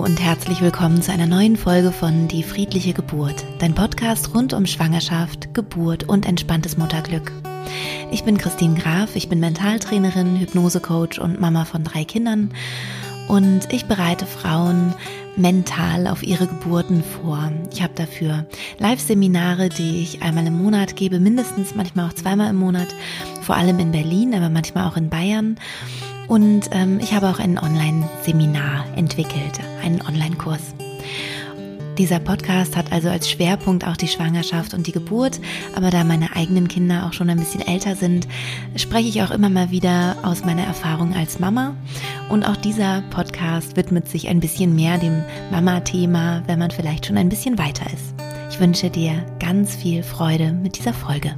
Und 0.00 0.18
herzlich 0.18 0.62
willkommen 0.62 1.02
zu 1.02 1.12
einer 1.12 1.26
neuen 1.26 1.58
Folge 1.58 1.92
von 1.92 2.26
Die 2.26 2.42
friedliche 2.42 2.94
Geburt, 2.94 3.44
dein 3.58 3.74
Podcast 3.74 4.34
rund 4.34 4.54
um 4.54 4.64
Schwangerschaft, 4.64 5.52
Geburt 5.52 6.08
und 6.08 6.24
entspanntes 6.24 6.78
Mutterglück. 6.78 7.30
Ich 8.10 8.24
bin 8.24 8.38
Christine 8.38 8.80
Graf, 8.80 9.14
ich 9.14 9.28
bin 9.28 9.40
Mentaltrainerin, 9.40 10.40
Hypnosecoach 10.40 11.20
und 11.20 11.38
Mama 11.38 11.66
von 11.66 11.84
drei 11.84 12.04
Kindern 12.04 12.50
und 13.28 13.70
ich 13.72 13.84
bereite 13.84 14.24
Frauen 14.24 14.94
mental 15.36 16.06
auf 16.06 16.22
ihre 16.22 16.46
Geburten 16.46 17.04
vor. 17.04 17.52
Ich 17.70 17.82
habe 17.82 17.92
dafür 17.94 18.46
Live-Seminare, 18.78 19.68
die 19.68 20.00
ich 20.00 20.22
einmal 20.22 20.46
im 20.46 20.62
Monat 20.62 20.96
gebe, 20.96 21.20
mindestens 21.20 21.74
manchmal 21.74 22.08
auch 22.08 22.14
zweimal 22.14 22.48
im 22.48 22.56
Monat, 22.56 22.88
vor 23.42 23.56
allem 23.56 23.78
in 23.78 23.92
Berlin, 23.92 24.34
aber 24.34 24.48
manchmal 24.48 24.88
auch 24.88 24.96
in 24.96 25.10
Bayern. 25.10 25.58
Und 26.26 26.70
ähm, 26.72 27.00
ich 27.00 27.12
habe 27.12 27.28
auch 27.28 27.38
ein 27.38 27.58
Online-Seminar 27.58 28.86
entwickelt, 28.96 29.58
einen 29.82 30.02
Online-Kurs. 30.02 30.74
Dieser 32.00 32.18
Podcast 32.18 32.78
hat 32.78 32.92
also 32.92 33.10
als 33.10 33.28
Schwerpunkt 33.28 33.86
auch 33.86 33.96
die 33.96 34.08
Schwangerschaft 34.08 34.72
und 34.72 34.86
die 34.86 34.92
Geburt, 34.92 35.38
aber 35.74 35.90
da 35.90 36.02
meine 36.02 36.34
eigenen 36.34 36.66
Kinder 36.66 37.04
auch 37.06 37.12
schon 37.12 37.28
ein 37.28 37.38
bisschen 37.38 37.60
älter 37.60 37.94
sind, 37.94 38.26
spreche 38.74 39.10
ich 39.10 39.22
auch 39.22 39.30
immer 39.30 39.50
mal 39.50 39.70
wieder 39.70 40.16
aus 40.22 40.42
meiner 40.42 40.62
Erfahrung 40.62 41.14
als 41.14 41.40
Mama. 41.40 41.74
Und 42.30 42.44
auch 42.44 42.56
dieser 42.56 43.02
Podcast 43.10 43.76
widmet 43.76 44.08
sich 44.08 44.28
ein 44.28 44.40
bisschen 44.40 44.74
mehr 44.74 44.96
dem 44.96 45.22
Mama-Thema, 45.50 46.42
wenn 46.46 46.58
man 46.58 46.70
vielleicht 46.70 47.04
schon 47.04 47.18
ein 47.18 47.28
bisschen 47.28 47.58
weiter 47.58 47.84
ist. 47.92 48.14
Ich 48.50 48.58
wünsche 48.58 48.88
dir 48.88 49.22
ganz 49.38 49.74
viel 49.74 50.02
Freude 50.02 50.52
mit 50.52 50.78
dieser 50.78 50.94
Folge. 50.94 51.34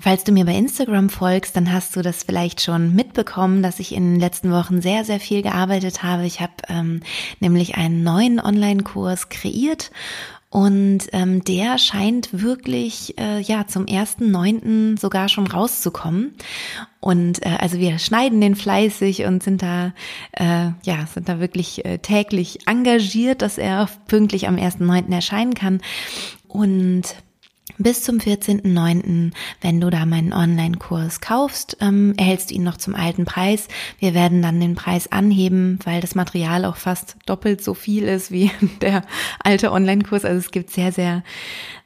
Falls 0.00 0.24
du 0.24 0.32
mir 0.32 0.46
bei 0.46 0.54
Instagram 0.54 1.10
folgst, 1.10 1.56
dann 1.56 1.70
hast 1.70 1.94
du 1.94 2.00
das 2.00 2.22
vielleicht 2.22 2.62
schon 2.62 2.94
mitbekommen, 2.94 3.62
dass 3.62 3.80
ich 3.80 3.94
in 3.94 4.12
den 4.14 4.20
letzten 4.20 4.50
Wochen 4.50 4.80
sehr, 4.80 5.04
sehr 5.04 5.20
viel 5.20 5.42
gearbeitet 5.42 6.02
habe. 6.02 6.24
Ich 6.24 6.40
habe 6.40 6.52
ähm, 6.68 7.02
nämlich 7.38 7.74
einen 7.74 8.02
neuen 8.02 8.40
Online-Kurs 8.40 9.28
kreiert 9.28 9.90
und 10.48 11.00
ähm, 11.12 11.44
der 11.44 11.78
scheint 11.78 12.42
wirklich 12.42 13.16
äh, 13.18 13.40
ja 13.40 13.66
zum 13.68 13.86
ersten 13.86 14.30
neunten 14.30 14.96
sogar 14.96 15.28
schon 15.28 15.46
rauszukommen. 15.46 16.34
Und 16.98 17.44
äh, 17.44 17.56
also 17.60 17.78
wir 17.78 17.98
schneiden 17.98 18.40
den 18.40 18.56
fleißig 18.56 19.24
und 19.26 19.42
sind 19.42 19.62
da 19.62 19.92
äh, 20.32 20.70
ja 20.82 21.06
sind 21.12 21.28
da 21.28 21.40
wirklich 21.40 21.84
äh, 21.84 21.98
täglich 21.98 22.66
engagiert, 22.66 23.42
dass 23.42 23.58
er 23.58 23.88
pünktlich 24.08 24.48
am 24.48 24.56
ersten 24.56 24.86
neunten 24.86 25.12
erscheinen 25.12 25.54
kann. 25.54 25.82
Und 26.48 27.04
bis 27.78 28.02
zum 28.02 28.18
14.09., 28.18 29.32
wenn 29.60 29.80
du 29.80 29.90
da 29.90 30.06
meinen 30.06 30.32
Online-Kurs 30.32 31.20
kaufst, 31.20 31.76
ähm, 31.80 32.14
erhältst 32.16 32.50
du 32.50 32.54
ihn 32.54 32.62
noch 32.62 32.76
zum 32.76 32.94
alten 32.94 33.24
Preis. 33.24 33.68
Wir 33.98 34.14
werden 34.14 34.42
dann 34.42 34.60
den 34.60 34.74
Preis 34.74 35.10
anheben, 35.10 35.78
weil 35.84 36.00
das 36.00 36.14
Material 36.14 36.64
auch 36.64 36.76
fast 36.76 37.16
doppelt 37.26 37.62
so 37.62 37.74
viel 37.74 38.04
ist 38.04 38.30
wie 38.30 38.50
der 38.80 39.02
alte 39.42 39.72
Online-Kurs. 39.72 40.24
Also 40.24 40.38
es 40.38 40.50
gibt 40.50 40.70
sehr, 40.70 40.92
sehr, 40.92 41.22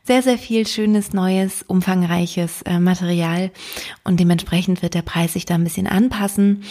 sehr, 0.05 0.23
sehr 0.23 0.39
viel 0.39 0.67
schönes, 0.67 1.13
neues, 1.13 1.63
umfangreiches 1.63 2.63
äh, 2.63 2.79
Material 2.79 3.51
und 4.05 4.21
dementsprechend 4.21 4.83
wird 4.83 4.95
der 4.95 5.03
Preis 5.03 5.33
sich 5.33 5.47
da 5.47 5.55
ein 5.55 5.65
bisschen 5.65 5.87
anpassen. 5.87 6.63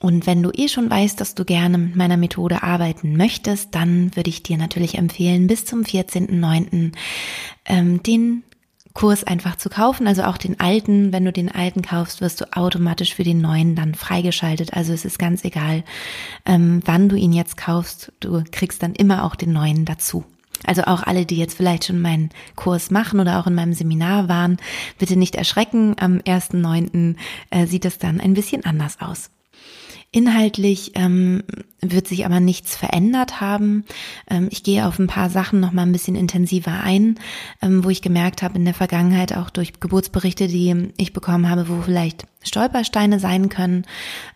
Und 0.00 0.26
wenn 0.26 0.42
du 0.42 0.50
eh 0.52 0.68
schon 0.68 0.88
weißt, 0.88 1.20
dass 1.20 1.34
du 1.34 1.44
gerne 1.44 1.76
mit 1.76 1.96
meiner 1.96 2.16
Methode 2.16 2.62
arbeiten 2.62 3.16
möchtest, 3.16 3.74
dann 3.74 4.14
würde 4.14 4.30
ich 4.30 4.44
dir 4.44 4.56
natürlich 4.56 4.96
empfehlen, 4.96 5.48
bis 5.48 5.64
zum 5.64 5.82
14.09. 5.82 6.92
Ähm, 7.66 8.02
den 8.04 8.44
Kurs 8.98 9.22
einfach 9.22 9.54
zu 9.54 9.68
kaufen. 9.68 10.08
Also 10.08 10.24
auch 10.24 10.38
den 10.38 10.58
alten, 10.58 11.12
wenn 11.12 11.24
du 11.24 11.32
den 11.32 11.52
alten 11.52 11.82
kaufst, 11.82 12.20
wirst 12.20 12.40
du 12.40 12.56
automatisch 12.56 13.14
für 13.14 13.22
den 13.22 13.40
neuen 13.40 13.76
dann 13.76 13.94
freigeschaltet. 13.94 14.72
Also 14.72 14.92
es 14.92 15.04
ist 15.04 15.20
ganz 15.20 15.44
egal, 15.44 15.84
ähm, 16.44 16.82
wann 16.84 17.08
du 17.08 17.14
ihn 17.14 17.32
jetzt 17.32 17.56
kaufst. 17.56 18.12
Du 18.18 18.42
kriegst 18.50 18.82
dann 18.82 18.96
immer 18.96 19.22
auch 19.22 19.36
den 19.36 19.52
neuen 19.52 19.84
dazu. 19.84 20.24
Also 20.64 20.82
auch 20.82 21.04
alle, 21.04 21.26
die 21.26 21.36
jetzt 21.36 21.56
vielleicht 21.56 21.84
schon 21.84 22.00
meinen 22.00 22.30
Kurs 22.56 22.90
machen 22.90 23.20
oder 23.20 23.38
auch 23.38 23.46
in 23.46 23.54
meinem 23.54 23.72
Seminar 23.72 24.28
waren, 24.28 24.56
bitte 24.98 25.14
nicht 25.16 25.36
erschrecken. 25.36 25.94
Am 26.00 26.18
1.9. 26.18 27.14
Äh, 27.50 27.66
sieht 27.68 27.84
es 27.84 27.98
dann 27.98 28.20
ein 28.20 28.34
bisschen 28.34 28.64
anders 28.64 29.00
aus. 29.00 29.30
Inhaltlich 30.10 30.92
ähm, 30.96 31.44
wird 31.80 32.08
sich 32.08 32.26
aber 32.26 32.40
nichts 32.40 32.76
verändert 32.76 33.40
haben. 33.40 33.84
Ähm, 34.28 34.48
ich 34.50 34.62
gehe 34.62 34.86
auf 34.86 34.98
ein 34.98 35.06
paar 35.06 35.30
Sachen 35.30 35.60
noch 35.60 35.72
mal 35.72 35.82
ein 35.82 35.92
bisschen 35.92 36.16
intensiver 36.16 36.80
ein, 36.82 37.18
ähm, 37.62 37.84
wo 37.84 37.90
ich 37.90 38.02
gemerkt 38.02 38.42
habe 38.42 38.58
in 38.58 38.64
der 38.64 38.74
Vergangenheit 38.74 39.36
auch 39.36 39.50
durch 39.50 39.78
Geburtsberichte, 39.80 40.48
die 40.48 40.88
ich 40.96 41.12
bekommen 41.12 41.48
habe, 41.48 41.68
wo 41.68 41.80
vielleicht 41.82 42.26
Stolpersteine 42.42 43.20
sein 43.20 43.48
können. 43.48 43.84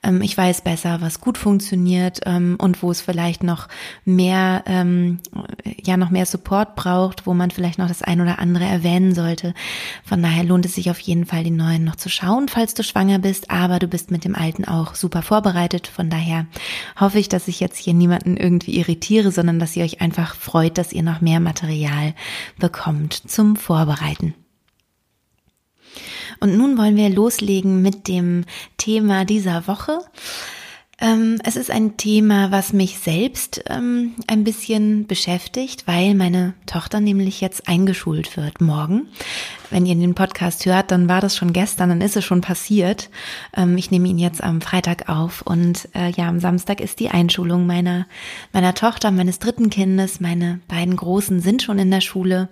Ähm, 0.03 0.23
ich 0.23 0.37
weiß 0.37 0.63
besser, 0.63 1.01
was 1.01 1.21
gut 1.21 1.39
funktioniert 1.39 2.21
und 2.27 2.83
wo 2.83 2.91
es 2.91 3.01
vielleicht 3.01 3.43
noch 3.43 3.69
mehr, 4.05 4.63
ja, 4.67 5.97
noch 5.97 6.11
mehr 6.11 6.27
Support 6.27 6.77
braucht, 6.77 7.27
wo 7.27 7.35
man 7.35 7.51
vielleicht 7.51 7.79
noch 7.79 7.89
das 7.89 8.03
ein 8.03 8.21
oder 8.21 8.39
andere 8.39 8.65
erwähnen 8.65 9.15
sollte. 9.15 9.55
Von 10.05 10.23
daher 10.23 10.45
lohnt 10.45 10.67
es 10.67 10.75
sich 10.75 10.91
auf 10.91 10.99
jeden 11.01 11.27
Fall, 11.27 11.45
den 11.45 11.57
neuen 11.57 11.85
noch 11.85 11.97
zu 11.97 12.09
schauen, 12.09 12.49
falls 12.49 12.75
du 12.75 12.83
schwanger 12.83 13.19
bist, 13.19 13.51
aber 13.51 13.79
du 13.79 13.89
bist 13.89 14.11
mit 14.11 14.25
dem 14.25 14.35
alten 14.35 14.65
auch 14.65 14.95
super 14.95 15.23
vorbereitet. 15.23 15.87
Von 15.87 16.11
daher 16.11 16.47
hoffe 16.99 17.19
ich, 17.19 17.29
dass 17.33 17.49
ich 17.49 17.61
jetzt 17.61 17.79
hier 17.79 17.95
niemanden 17.95 18.37
irgendwie 18.37 18.79
irritiere, 18.79 19.31
sondern 19.31 19.59
dass 19.59 19.77
ihr 19.77 19.85
euch 19.85 20.01
einfach 20.01 20.35
freut, 20.35 20.79
dass 20.79 20.93
ihr 20.93 21.03
noch 21.03 21.21
mehr 21.21 21.41
Material 21.41 22.15
bekommt 22.59 23.15
zum 23.15 23.57
Vorbereiten. 23.57 24.35
Und 26.41 26.57
nun 26.57 26.77
wollen 26.79 26.97
wir 26.97 27.09
loslegen 27.11 27.83
mit 27.83 28.09
dem 28.09 28.45
Thema 28.77 29.25
dieser 29.25 29.67
Woche. 29.67 29.99
Ähm, 31.01 31.39
es 31.45 31.57
ist 31.57 31.71
ein 31.71 31.97
Thema, 31.97 32.51
was 32.51 32.73
mich 32.73 32.99
selbst 32.99 33.65
ähm, 33.69 34.15
ein 34.27 34.45
bisschen 34.45 35.07
beschäftigt, 35.07 35.87
weil 35.87 36.15
meine 36.15 36.55
Tochter 36.67 37.01
nämlich 37.01 37.41
jetzt 37.41 37.69
eingeschult 37.69 38.37
wird 38.37 38.61
morgen. 38.61 39.09
Wenn 39.73 39.87
ihr 39.87 39.95
den 39.95 40.15
Podcast 40.15 40.67
hört, 40.67 40.91
dann 40.91 41.09
war 41.09 41.23
das 41.23 41.35
schon 41.35 41.55
gestern, 41.55 41.89
dann 41.89 42.03
ist 42.03 42.15
es 42.15 42.27
schon 42.27 42.43
passiert. 42.43 43.09
Ähm, 43.57 43.79
ich 43.79 43.91
nehme 43.91 44.07
ihn 44.07 44.19
jetzt 44.19 44.45
am 44.45 44.61
Freitag 44.61 45.09
auf 45.09 45.41
und 45.41 45.89
äh, 45.95 46.11
ja, 46.11 46.29
am 46.29 46.41
Samstag 46.41 46.83
ist 46.83 47.01
die 47.01 47.09
Einschulung 47.09 47.67
meiner, 47.67 48.07
meiner 48.53 48.75
Tochter, 48.75 49.11
meines 49.11 49.39
dritten 49.39 49.71
Kindes. 49.71 50.21
Meine 50.21 50.61
beiden 50.69 50.95
Großen 50.95 51.41
sind 51.41 51.63
schon 51.63 51.79
in 51.79 51.91
der 51.91 52.03
Schule 52.03 52.51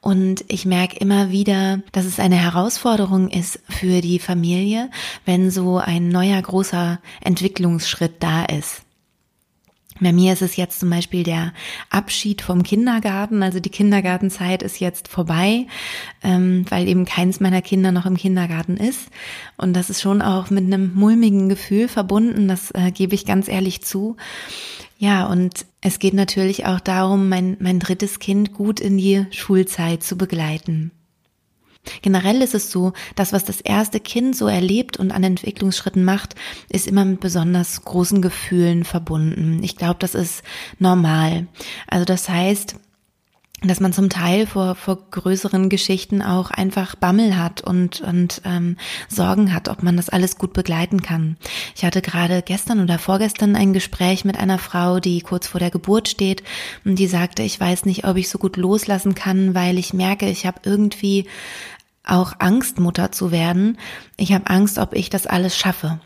und 0.00 0.44
ich 0.46 0.64
merke 0.64 0.96
immer 0.98 1.30
wieder, 1.30 1.80
dass 1.90 2.04
es 2.04 2.20
eine 2.20 2.36
Herausforderung 2.36 3.30
ist 3.30 3.58
für 3.68 4.00
die 4.00 4.20
Familie, 4.20 4.90
wenn 5.24 5.50
so 5.50 5.78
ein 5.78 6.08
neuer 6.08 6.40
großer 6.40 7.00
Entwicklungsschritt 7.20 8.22
da 8.22 8.44
ist. 8.44 8.83
Bei 10.00 10.12
mir 10.12 10.32
ist 10.32 10.42
es 10.42 10.56
jetzt 10.56 10.80
zum 10.80 10.90
Beispiel 10.90 11.22
der 11.22 11.52
Abschied 11.88 12.42
vom 12.42 12.62
Kindergarten. 12.64 13.42
Also 13.42 13.60
die 13.60 13.70
Kindergartenzeit 13.70 14.62
ist 14.62 14.80
jetzt 14.80 15.06
vorbei, 15.06 15.66
ähm, 16.22 16.64
weil 16.68 16.88
eben 16.88 17.04
keins 17.04 17.38
meiner 17.38 17.62
Kinder 17.62 17.92
noch 17.92 18.06
im 18.06 18.16
Kindergarten 18.16 18.76
ist. 18.76 19.08
Und 19.56 19.74
das 19.74 19.90
ist 19.90 20.02
schon 20.02 20.20
auch 20.20 20.50
mit 20.50 20.64
einem 20.64 20.94
mulmigen 20.94 21.48
Gefühl 21.48 21.86
verbunden, 21.86 22.48
das 22.48 22.72
äh, 22.72 22.90
gebe 22.90 23.14
ich 23.14 23.24
ganz 23.24 23.48
ehrlich 23.48 23.82
zu. 23.82 24.16
Ja, 24.98 25.26
und 25.26 25.66
es 25.80 25.98
geht 25.98 26.14
natürlich 26.14 26.66
auch 26.66 26.80
darum, 26.80 27.28
mein, 27.28 27.56
mein 27.60 27.78
drittes 27.78 28.18
Kind 28.18 28.52
gut 28.52 28.80
in 28.80 28.96
die 28.96 29.26
Schulzeit 29.30 30.02
zu 30.02 30.16
begleiten. 30.16 30.90
Generell 32.02 32.42
ist 32.42 32.54
es 32.54 32.70
so, 32.70 32.92
dass 33.14 33.32
was 33.32 33.44
das 33.44 33.60
erste 33.60 34.00
Kind 34.00 34.36
so 34.36 34.46
erlebt 34.46 34.96
und 34.96 35.12
an 35.12 35.24
Entwicklungsschritten 35.24 36.04
macht, 36.04 36.34
ist 36.68 36.86
immer 36.86 37.04
mit 37.04 37.20
besonders 37.20 37.84
großen 37.84 38.22
Gefühlen 38.22 38.84
verbunden. 38.84 39.62
Ich 39.62 39.76
glaube, 39.76 39.96
das 39.98 40.14
ist 40.14 40.42
normal. 40.78 41.46
Also 41.88 42.04
das 42.04 42.28
heißt, 42.28 42.76
dass 43.68 43.80
man 43.80 43.92
zum 43.92 44.10
Teil 44.10 44.46
vor, 44.46 44.74
vor 44.74 44.98
größeren 45.10 45.68
Geschichten 45.68 46.22
auch 46.22 46.50
einfach 46.50 46.94
Bammel 46.96 47.38
hat 47.38 47.62
und, 47.62 48.00
und 48.00 48.42
ähm, 48.44 48.76
Sorgen 49.08 49.54
hat, 49.54 49.68
ob 49.68 49.82
man 49.82 49.96
das 49.96 50.08
alles 50.08 50.36
gut 50.36 50.52
begleiten 50.52 51.02
kann. 51.02 51.36
Ich 51.74 51.84
hatte 51.84 52.02
gerade 52.02 52.42
gestern 52.42 52.80
oder 52.80 52.98
vorgestern 52.98 53.56
ein 53.56 53.72
Gespräch 53.72 54.24
mit 54.24 54.38
einer 54.38 54.58
Frau, 54.58 55.00
die 55.00 55.20
kurz 55.20 55.46
vor 55.46 55.60
der 55.60 55.70
Geburt 55.70 56.08
steht 56.08 56.42
und 56.84 56.98
die 56.98 57.06
sagte, 57.06 57.42
ich 57.42 57.58
weiß 57.58 57.86
nicht, 57.86 58.06
ob 58.06 58.16
ich 58.16 58.28
so 58.28 58.38
gut 58.38 58.56
loslassen 58.56 59.14
kann, 59.14 59.54
weil 59.54 59.78
ich 59.78 59.94
merke, 59.94 60.28
ich 60.28 60.46
habe 60.46 60.60
irgendwie 60.64 61.26
auch 62.04 62.34
Angst, 62.38 62.78
Mutter 62.78 63.12
zu 63.12 63.30
werden. 63.30 63.78
Ich 64.16 64.32
habe 64.32 64.48
Angst, 64.48 64.78
ob 64.78 64.94
ich 64.94 65.10
das 65.10 65.26
alles 65.26 65.56
schaffe. 65.56 65.98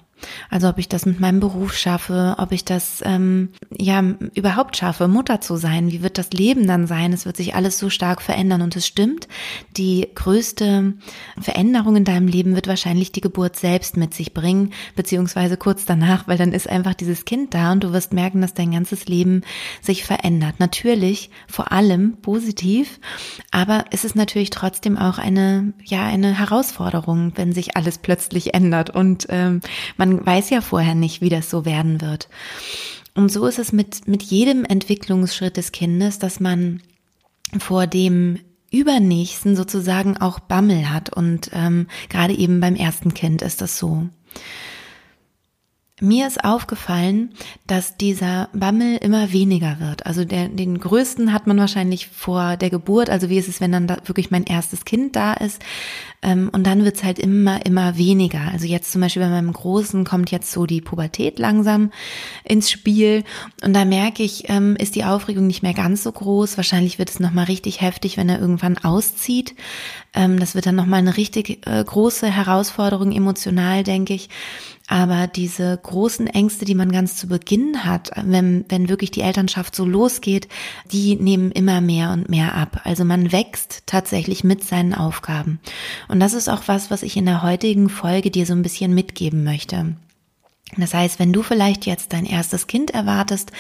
Also 0.50 0.68
ob 0.68 0.78
ich 0.78 0.88
das 0.88 1.06
mit 1.06 1.20
meinem 1.20 1.40
Beruf 1.40 1.74
schaffe, 1.74 2.36
ob 2.38 2.52
ich 2.52 2.64
das 2.64 3.02
ähm, 3.04 3.50
ja 3.76 4.02
überhaupt 4.34 4.76
schaffe, 4.76 5.08
Mutter 5.08 5.40
zu 5.40 5.56
sein. 5.56 5.90
Wie 5.90 6.02
wird 6.02 6.18
das 6.18 6.30
Leben 6.30 6.66
dann 6.66 6.86
sein? 6.86 7.12
Es 7.12 7.26
wird 7.26 7.36
sich 7.36 7.54
alles 7.54 7.78
so 7.78 7.90
stark 7.90 8.22
verändern 8.22 8.62
und 8.62 8.76
es 8.76 8.86
stimmt. 8.86 9.28
Die 9.76 10.08
größte 10.14 10.94
Veränderung 11.40 11.96
in 11.96 12.04
deinem 12.04 12.28
Leben 12.28 12.54
wird 12.54 12.68
wahrscheinlich 12.68 13.12
die 13.12 13.20
Geburt 13.20 13.56
selbst 13.56 13.96
mit 13.96 14.14
sich 14.14 14.34
bringen, 14.34 14.72
beziehungsweise 14.96 15.56
kurz 15.56 15.84
danach, 15.84 16.28
weil 16.28 16.38
dann 16.38 16.52
ist 16.52 16.68
einfach 16.68 16.94
dieses 16.94 17.24
Kind 17.24 17.54
da 17.54 17.72
und 17.72 17.84
du 17.84 17.92
wirst 17.92 18.12
merken, 18.12 18.40
dass 18.40 18.54
dein 18.54 18.72
ganzes 18.72 19.06
Leben 19.06 19.42
sich 19.80 20.04
verändert. 20.04 20.56
Natürlich 20.58 21.30
vor 21.46 21.72
allem 21.72 22.18
positiv, 22.22 23.00
aber 23.50 23.84
es 23.90 24.04
ist 24.04 24.16
natürlich 24.16 24.50
trotzdem 24.50 24.96
auch 24.98 25.18
eine 25.18 25.72
ja 25.84 26.06
eine 26.06 26.38
Herausforderung, 26.38 27.32
wenn 27.36 27.52
sich 27.52 27.76
alles 27.76 27.98
plötzlich 27.98 28.54
ändert 28.54 28.90
und 28.90 29.26
ähm, 29.28 29.60
man 29.96 30.07
man 30.08 30.26
weiß 30.26 30.50
ja 30.50 30.60
vorher 30.60 30.94
nicht, 30.94 31.20
wie 31.20 31.28
das 31.28 31.50
so 31.50 31.64
werden 31.64 32.00
wird. 32.00 32.28
Und 33.14 33.30
so 33.32 33.46
ist 33.46 33.58
es 33.58 33.72
mit, 33.72 34.06
mit 34.06 34.22
jedem 34.22 34.64
Entwicklungsschritt 34.64 35.56
des 35.56 35.72
Kindes, 35.72 36.18
dass 36.18 36.40
man 36.40 36.82
vor 37.58 37.86
dem 37.86 38.38
Übernächsten 38.70 39.56
sozusagen 39.56 40.16
auch 40.16 40.38
Bammel 40.38 40.90
hat. 40.90 41.10
Und 41.10 41.50
ähm, 41.52 41.88
gerade 42.08 42.34
eben 42.34 42.60
beim 42.60 42.76
ersten 42.76 43.14
Kind 43.14 43.42
ist 43.42 43.60
das 43.60 43.78
so. 43.78 44.06
Mir 46.00 46.26
ist 46.26 46.44
aufgefallen, 46.44 47.30
dass 47.66 47.96
dieser 47.96 48.48
Bammel 48.52 48.98
immer 48.98 49.32
weniger 49.32 49.80
wird. 49.80 50.06
Also 50.06 50.24
der, 50.24 50.48
den 50.48 50.78
größten 50.78 51.32
hat 51.32 51.46
man 51.46 51.58
wahrscheinlich 51.58 52.06
vor 52.06 52.56
der 52.56 52.70
Geburt. 52.70 53.10
Also 53.10 53.28
wie 53.30 53.38
ist 53.38 53.48
es, 53.48 53.60
wenn 53.60 53.72
dann 53.72 53.86
da 53.86 53.96
wirklich 54.04 54.30
mein 54.30 54.44
erstes 54.44 54.84
Kind 54.84 55.16
da 55.16 55.32
ist? 55.32 55.60
Ähm, 56.20 56.50
und 56.52 56.66
dann 56.66 56.84
wird's 56.84 57.04
halt 57.04 57.18
immer, 57.18 57.64
immer 57.64 57.96
weniger. 57.96 58.40
Also 58.52 58.66
jetzt 58.66 58.92
zum 58.92 59.00
Beispiel 59.00 59.22
bei 59.22 59.28
meinem 59.28 59.52
Großen 59.52 60.04
kommt 60.04 60.30
jetzt 60.30 60.50
so 60.52 60.66
die 60.66 60.80
Pubertät 60.80 61.38
langsam 61.38 61.90
ins 62.44 62.70
Spiel. 62.70 63.24
Und 63.62 63.74
da 63.74 63.84
merke 63.84 64.22
ich, 64.22 64.48
ähm, 64.48 64.76
ist 64.76 64.94
die 64.94 65.04
Aufregung 65.04 65.46
nicht 65.46 65.62
mehr 65.62 65.74
ganz 65.74 66.02
so 66.02 66.12
groß. 66.12 66.56
Wahrscheinlich 66.56 66.98
wird 66.98 67.10
es 67.10 67.20
nochmal 67.20 67.44
richtig 67.46 67.80
heftig, 67.80 68.16
wenn 68.16 68.28
er 68.28 68.40
irgendwann 68.40 68.78
auszieht. 68.78 69.54
Ähm, 70.14 70.40
das 70.40 70.54
wird 70.54 70.66
dann 70.66 70.76
nochmal 70.76 71.00
eine 71.00 71.16
richtig 71.16 71.66
äh, 71.66 71.84
große 71.84 72.26
Herausforderung 72.28 73.12
emotional, 73.12 73.84
denke 73.84 74.14
ich. 74.14 74.28
Aber 74.90 75.26
diese 75.26 75.78
großen 75.82 76.26
Ängste, 76.26 76.64
die 76.64 76.74
man 76.74 76.90
ganz 76.90 77.14
zu 77.16 77.28
Beginn 77.28 77.84
hat, 77.84 78.10
wenn, 78.24 78.64
wenn 78.70 78.88
wirklich 78.88 79.10
die 79.10 79.20
Elternschaft 79.20 79.76
so 79.76 79.84
losgeht, 79.84 80.48
die 80.90 81.14
nehmen 81.16 81.52
immer 81.52 81.82
mehr 81.82 82.10
und 82.10 82.30
mehr 82.30 82.54
ab. 82.54 82.80
Also 82.84 83.04
man 83.04 83.30
wächst 83.30 83.82
tatsächlich 83.84 84.44
mit 84.44 84.64
seinen 84.64 84.94
Aufgaben. 84.94 85.60
Und 86.08 86.20
das 86.20 86.32
ist 86.32 86.48
auch 86.48 86.62
was, 86.66 86.90
was 86.90 87.02
ich 87.02 87.18
in 87.18 87.26
der 87.26 87.42
heutigen 87.42 87.90
Folge 87.90 88.30
dir 88.30 88.46
so 88.46 88.54
ein 88.54 88.62
bisschen 88.62 88.94
mitgeben 88.94 89.44
möchte. 89.44 89.94
Das 90.76 90.94
heißt, 90.94 91.18
wenn 91.18 91.32
du 91.32 91.42
vielleicht 91.42 91.84
jetzt 91.84 92.14
dein 92.14 92.24
erstes 92.24 92.66
Kind 92.66 92.90
erwartest, 92.90 93.52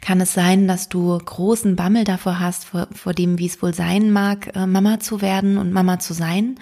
kann 0.00 0.20
es 0.20 0.34
sein, 0.34 0.68
dass 0.68 0.88
du 0.88 1.16
großen 1.18 1.74
Bammel 1.74 2.04
davor 2.04 2.38
hast, 2.38 2.64
vor, 2.64 2.86
vor 2.92 3.12
dem, 3.12 3.38
wie 3.38 3.46
es 3.46 3.60
wohl 3.60 3.74
sein 3.74 4.12
mag, 4.12 4.54
äh, 4.54 4.66
Mama 4.66 5.00
zu 5.00 5.20
werden 5.20 5.58
und 5.58 5.72
Mama 5.72 5.98
zu 5.98 6.12
sein. 6.12 6.58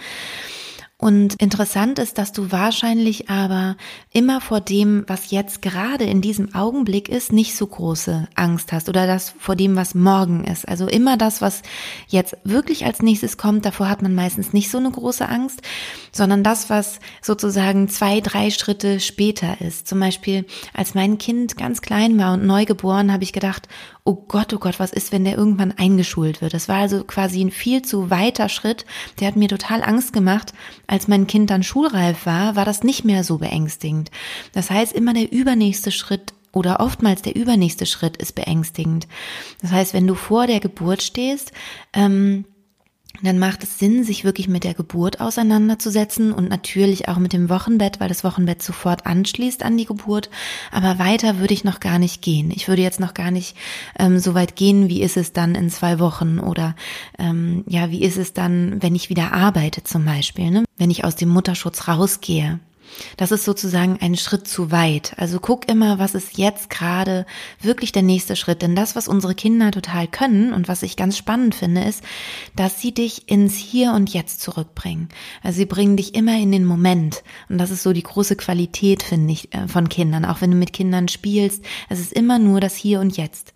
Und 0.96 1.34
interessant 1.34 1.98
ist, 1.98 2.18
dass 2.18 2.30
du 2.30 2.52
wahrscheinlich 2.52 3.28
aber 3.28 3.76
immer 4.12 4.40
vor 4.40 4.60
dem, 4.60 5.04
was 5.08 5.32
jetzt 5.32 5.60
gerade 5.60 6.04
in 6.04 6.20
diesem 6.20 6.54
Augenblick 6.54 7.08
ist, 7.08 7.32
nicht 7.32 7.56
so 7.56 7.66
große 7.66 8.28
Angst 8.36 8.72
hast 8.72 8.88
oder 8.88 9.08
das 9.08 9.34
vor 9.36 9.56
dem, 9.56 9.74
was 9.74 9.96
morgen 9.96 10.44
ist. 10.44 10.68
Also 10.68 10.86
immer 10.86 11.16
das, 11.16 11.42
was 11.42 11.62
jetzt 12.06 12.36
wirklich 12.44 12.84
als 12.84 13.02
nächstes 13.02 13.36
kommt, 13.36 13.66
davor 13.66 13.88
hat 13.88 14.02
man 14.02 14.14
meistens 14.14 14.52
nicht 14.52 14.70
so 14.70 14.78
eine 14.78 14.90
große 14.90 15.28
Angst, 15.28 15.62
sondern 16.12 16.44
das, 16.44 16.70
was 16.70 17.00
sozusagen 17.20 17.88
zwei, 17.88 18.20
drei 18.20 18.50
Schritte 18.50 19.00
später 19.00 19.60
ist. 19.60 19.88
Zum 19.88 19.98
Beispiel, 19.98 20.46
als 20.74 20.94
mein 20.94 21.18
Kind 21.18 21.56
ganz 21.56 21.82
klein 21.82 22.16
war 22.18 22.34
und 22.34 22.46
neu 22.46 22.66
geboren, 22.66 23.12
habe 23.12 23.24
ich 23.24 23.32
gedacht, 23.32 23.66
oh 24.04 24.14
Gott, 24.28 24.52
oh 24.52 24.58
Gott, 24.58 24.78
was 24.78 24.92
ist, 24.92 25.12
wenn 25.12 25.24
der 25.24 25.36
irgendwann 25.36 25.72
eingeschult 25.72 26.42
wird? 26.42 26.52
Das 26.54 26.68
war 26.68 26.76
also 26.76 27.04
quasi 27.04 27.42
ein 27.42 27.50
viel 27.50 27.82
zu 27.82 28.10
weiter 28.10 28.48
Schritt. 28.50 28.84
Der 29.18 29.28
hat 29.28 29.36
mir 29.36 29.48
total 29.48 29.82
Angst 29.82 30.12
gemacht. 30.12 30.52
Als 30.94 31.08
mein 31.08 31.26
Kind 31.26 31.50
dann 31.50 31.64
schulreif 31.64 32.24
war, 32.24 32.54
war 32.54 32.64
das 32.64 32.84
nicht 32.84 33.04
mehr 33.04 33.24
so 33.24 33.38
beängstigend. 33.38 34.12
Das 34.52 34.70
heißt, 34.70 34.92
immer 34.92 35.12
der 35.12 35.32
übernächste 35.32 35.90
Schritt 35.90 36.34
oder 36.52 36.78
oftmals 36.78 37.20
der 37.20 37.34
übernächste 37.34 37.84
Schritt 37.84 38.16
ist 38.16 38.36
beängstigend. 38.36 39.08
Das 39.60 39.72
heißt, 39.72 39.92
wenn 39.92 40.06
du 40.06 40.14
vor 40.14 40.46
der 40.46 40.60
Geburt 40.60 41.02
stehst, 41.02 41.50
ähm, 41.94 42.44
dann 43.24 43.38
macht 43.38 43.62
es 43.62 43.78
Sinn, 43.78 44.04
sich 44.04 44.24
wirklich 44.24 44.48
mit 44.48 44.64
der 44.64 44.74
Geburt 44.74 45.20
auseinanderzusetzen 45.20 46.32
und 46.32 46.48
natürlich 46.48 47.08
auch 47.08 47.18
mit 47.18 47.32
dem 47.32 47.48
Wochenbett, 47.48 48.00
weil 48.00 48.08
das 48.08 48.24
Wochenbett 48.24 48.62
sofort 48.62 49.06
anschließt 49.06 49.62
an 49.62 49.76
die 49.76 49.86
Geburt. 49.86 50.30
Aber 50.70 50.98
weiter 50.98 51.38
würde 51.38 51.54
ich 51.54 51.64
noch 51.64 51.80
gar 51.80 51.98
nicht 51.98 52.22
gehen. 52.22 52.50
Ich 52.50 52.68
würde 52.68 52.82
jetzt 52.82 53.00
noch 53.00 53.14
gar 53.14 53.30
nicht 53.30 53.56
ähm, 53.98 54.18
so 54.18 54.34
weit 54.34 54.56
gehen, 54.56 54.88
wie 54.88 55.02
ist 55.02 55.16
es 55.16 55.32
dann 55.32 55.54
in 55.54 55.70
zwei 55.70 55.98
Wochen 55.98 56.38
oder 56.38 56.76
ähm, 57.18 57.64
ja, 57.66 57.90
wie 57.90 58.02
ist 58.02 58.18
es 58.18 58.32
dann, 58.32 58.82
wenn 58.82 58.94
ich 58.94 59.10
wieder 59.10 59.32
arbeite 59.32 59.82
zum 59.82 60.04
Beispiel, 60.04 60.50
ne? 60.50 60.64
wenn 60.76 60.90
ich 60.90 61.04
aus 61.04 61.16
dem 61.16 61.28
Mutterschutz 61.28 61.88
rausgehe. 61.88 62.60
Das 63.16 63.32
ist 63.32 63.44
sozusagen 63.44 63.98
ein 64.00 64.16
Schritt 64.16 64.46
zu 64.48 64.70
weit. 64.70 65.14
Also 65.16 65.40
guck 65.40 65.68
immer, 65.68 65.98
was 65.98 66.14
ist 66.14 66.38
jetzt 66.38 66.70
gerade 66.70 67.26
wirklich 67.60 67.92
der 67.92 68.02
nächste 68.02 68.36
Schritt. 68.36 68.62
Denn 68.62 68.76
das, 68.76 68.96
was 68.96 69.08
unsere 69.08 69.34
Kinder 69.34 69.70
total 69.70 70.06
können 70.06 70.52
und 70.52 70.68
was 70.68 70.82
ich 70.82 70.96
ganz 70.96 71.16
spannend 71.16 71.54
finde, 71.54 71.84
ist, 71.84 72.02
dass 72.56 72.80
sie 72.80 72.92
dich 72.92 73.28
ins 73.28 73.56
Hier 73.56 73.92
und 73.92 74.12
Jetzt 74.12 74.40
zurückbringen. 74.40 75.08
Also 75.42 75.58
sie 75.58 75.66
bringen 75.66 75.96
dich 75.96 76.14
immer 76.14 76.38
in 76.38 76.52
den 76.52 76.64
Moment. 76.64 77.22
Und 77.48 77.58
das 77.58 77.70
ist 77.70 77.82
so 77.82 77.92
die 77.92 78.02
große 78.02 78.36
Qualität, 78.36 79.02
finde 79.02 79.32
ich, 79.32 79.52
äh, 79.54 79.68
von 79.68 79.88
Kindern. 79.88 80.24
Auch 80.24 80.40
wenn 80.40 80.50
du 80.50 80.56
mit 80.56 80.72
Kindern 80.72 81.08
spielst, 81.08 81.64
es 81.88 82.00
ist 82.00 82.12
immer 82.12 82.38
nur 82.38 82.60
das 82.60 82.74
Hier 82.76 83.00
und 83.00 83.16
Jetzt. 83.16 83.52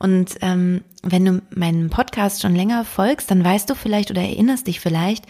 Und 0.00 0.36
ähm, 0.40 0.80
wenn 1.02 1.24
du 1.24 1.42
meinen 1.54 1.88
Podcast 1.88 2.42
schon 2.42 2.54
länger 2.54 2.84
folgst, 2.84 3.30
dann 3.30 3.44
weißt 3.44 3.68
du 3.68 3.74
vielleicht 3.74 4.10
oder 4.10 4.22
erinnerst 4.22 4.66
dich 4.66 4.80
vielleicht, 4.80 5.24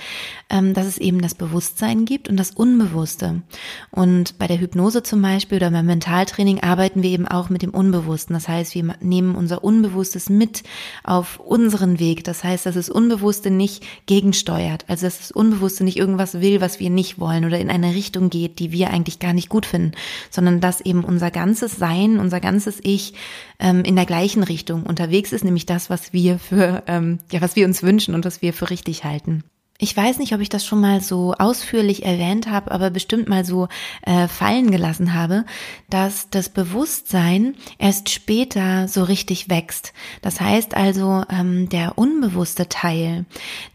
ähm, 0.48 0.74
dass 0.74 0.86
es 0.86 0.98
eben 0.98 1.20
das 1.20 1.34
Bewusstsein 1.34 2.04
gibt 2.04 2.28
und 2.28 2.36
das 2.36 2.52
Unbewusste. 2.52 3.42
Und 3.90 4.38
bei 4.38 4.46
der 4.46 4.60
Hypnose 4.60 5.02
zum 5.02 5.22
Beispiel 5.22 5.58
oder 5.58 5.70
beim 5.70 5.86
Mentaltraining 5.86 6.60
arbeiten 6.60 7.02
wir 7.02 7.10
eben 7.10 7.26
auch 7.26 7.50
mit 7.50 7.62
dem 7.62 7.70
Unbewussten. 7.70 8.34
Das 8.34 8.48
heißt, 8.48 8.74
wir 8.74 8.94
nehmen 9.00 9.34
unser 9.34 9.62
Unbewusstes 9.62 10.28
mit 10.28 10.62
auf 11.04 11.40
unseren 11.40 11.98
Weg. 11.98 12.22
Das 12.24 12.42
heißt, 12.44 12.66
dass 12.66 12.76
das 12.76 12.90
Unbewusste 12.90 13.50
nicht 13.50 13.84
gegensteuert. 14.06 14.84
Also 14.88 15.06
dass 15.06 15.18
das 15.18 15.32
Unbewusste 15.32 15.84
nicht 15.84 15.98
irgendwas 15.98 16.40
will, 16.40 16.60
was 16.60 16.78
wir 16.80 16.90
nicht 16.90 17.18
wollen 17.18 17.44
oder 17.44 17.58
in 17.58 17.70
eine 17.70 17.94
Richtung 17.94 18.30
geht, 18.30 18.60
die 18.60 18.72
wir 18.72 18.90
eigentlich 18.90 19.18
gar 19.18 19.32
nicht 19.32 19.48
gut 19.48 19.66
finden, 19.66 19.92
sondern 20.30 20.60
dass 20.60 20.80
eben 20.80 21.04
unser 21.04 21.30
ganzes 21.30 21.76
Sein, 21.76 22.18
unser 22.18 22.40
ganzes 22.40 22.78
Ich 22.82 23.14
ähm, 23.60 23.84
in 23.84 23.94
der 23.94 24.06
gleichen 24.06 24.42
Richtung 24.42 24.59
unterwegs 24.68 25.32
ist, 25.32 25.44
nämlich 25.44 25.66
das, 25.66 25.90
was 25.90 26.12
wir 26.12 26.38
für, 26.38 26.82
ähm, 26.86 27.18
ja, 27.30 27.40
was 27.40 27.56
wir 27.56 27.66
uns 27.66 27.82
wünschen 27.82 28.14
und 28.14 28.24
was 28.24 28.42
wir 28.42 28.52
für 28.52 28.70
richtig 28.70 29.04
halten. 29.04 29.44
Ich 29.82 29.96
weiß 29.96 30.18
nicht, 30.18 30.34
ob 30.34 30.42
ich 30.42 30.50
das 30.50 30.66
schon 30.66 30.82
mal 30.82 31.00
so 31.00 31.32
ausführlich 31.38 32.04
erwähnt 32.04 32.50
habe, 32.50 32.70
aber 32.70 32.90
bestimmt 32.90 33.30
mal 33.30 33.46
so 33.46 33.68
äh, 34.02 34.28
fallen 34.28 34.70
gelassen 34.70 35.14
habe, 35.14 35.46
dass 35.88 36.28
das 36.28 36.50
Bewusstsein 36.50 37.54
erst 37.78 38.10
später 38.10 38.88
so 38.88 39.02
richtig 39.02 39.48
wächst. 39.48 39.94
Das 40.20 40.38
heißt 40.38 40.76
also, 40.76 41.24
ähm, 41.30 41.70
der 41.70 41.96
unbewusste 41.96 42.68
Teil, 42.68 43.24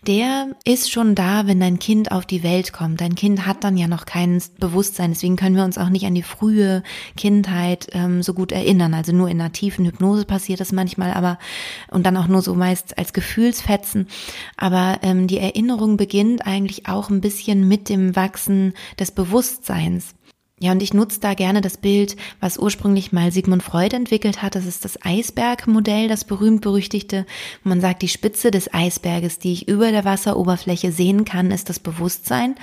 der 0.06 0.50
ist 0.64 0.92
schon 0.92 1.16
da, 1.16 1.48
wenn 1.48 1.60
dein 1.60 1.80
Kind 1.80 2.12
auf 2.12 2.28
die 2.28 2.44
Welt 2.44 2.72
kommt. 2.72 3.02
Dein 3.02 3.16
Kind 3.16 3.48
hat 3.48 3.64
dann 3.64 3.76
ja 3.76 3.88
noch 3.88 4.06
kein 4.06 4.44
Bewusstsein, 4.60 5.10
deswegen 5.10 5.38
können 5.38 5.56
wir 5.56 5.64
uns 5.64 5.80
auch 5.80 5.90
nicht 5.90 6.06
an 6.06 6.14
die 6.14 6.22
frühe 6.22 6.84
Kindheit 7.18 7.88
ähm, 7.94 8.22
so 8.22 8.36
gut 8.36 8.52
erinnern. 8.52 8.94
Also 8.94 9.12
nur 9.12 9.28
in 9.28 9.42
einer 9.42 9.54
tiefen 9.54 9.86
Hypnose 9.86 10.26
passiert 10.26 10.60
das 10.60 10.72
manchmal, 10.72 11.14
aber 11.14 11.40
und 11.90 12.06
dann 12.06 12.16
auch 12.16 12.28
nur 12.28 12.44
so 12.44 12.54
meist 12.54 12.96
als 13.00 13.12
Gefühlsfetzen. 13.12 14.08
Aber 14.56 15.00
ähm, 15.02 15.26
die 15.26 15.40
Erinnerung 15.40 15.95
beginnt 15.98 16.46
eigentlich 16.46 16.88
auch 16.88 17.10
ein 17.10 17.22
bisschen 17.22 17.68
mit 17.68 17.90
dem 17.90 18.16
Wachsen 18.16 18.74
des 19.00 19.12
Bewusstseins. 19.12 20.16
Ja, 20.58 20.72
und 20.72 20.82
ich 20.82 20.94
nutze 20.94 21.20
da 21.20 21.34
gerne 21.34 21.60
das 21.60 21.76
Bild, 21.76 22.16
was 22.40 22.58
ursprünglich 22.58 23.12
mal 23.12 23.30
Sigmund 23.30 23.62
Freud 23.62 23.94
entwickelt 23.94 24.42
hat. 24.42 24.56
Das 24.56 24.66
ist 24.66 24.86
das 24.86 24.98
Eisbergmodell, 25.04 26.08
das 26.08 26.24
berühmt-berüchtigte. 26.24 27.26
Man 27.64 27.82
sagt, 27.82 28.02
die 28.02 28.08
Spitze 28.08 28.52
des 28.52 28.74
Eisberges, 28.74 29.38
die 29.38 29.52
ich 29.52 29.68
über 29.68 29.92
der 29.92 30.06
Wasseroberfläche 30.06 30.94
sehen 30.94 31.26
kann, 31.26 31.52
ist 31.52 31.68
das 31.68 31.80
Bewusstsein. 31.80 32.56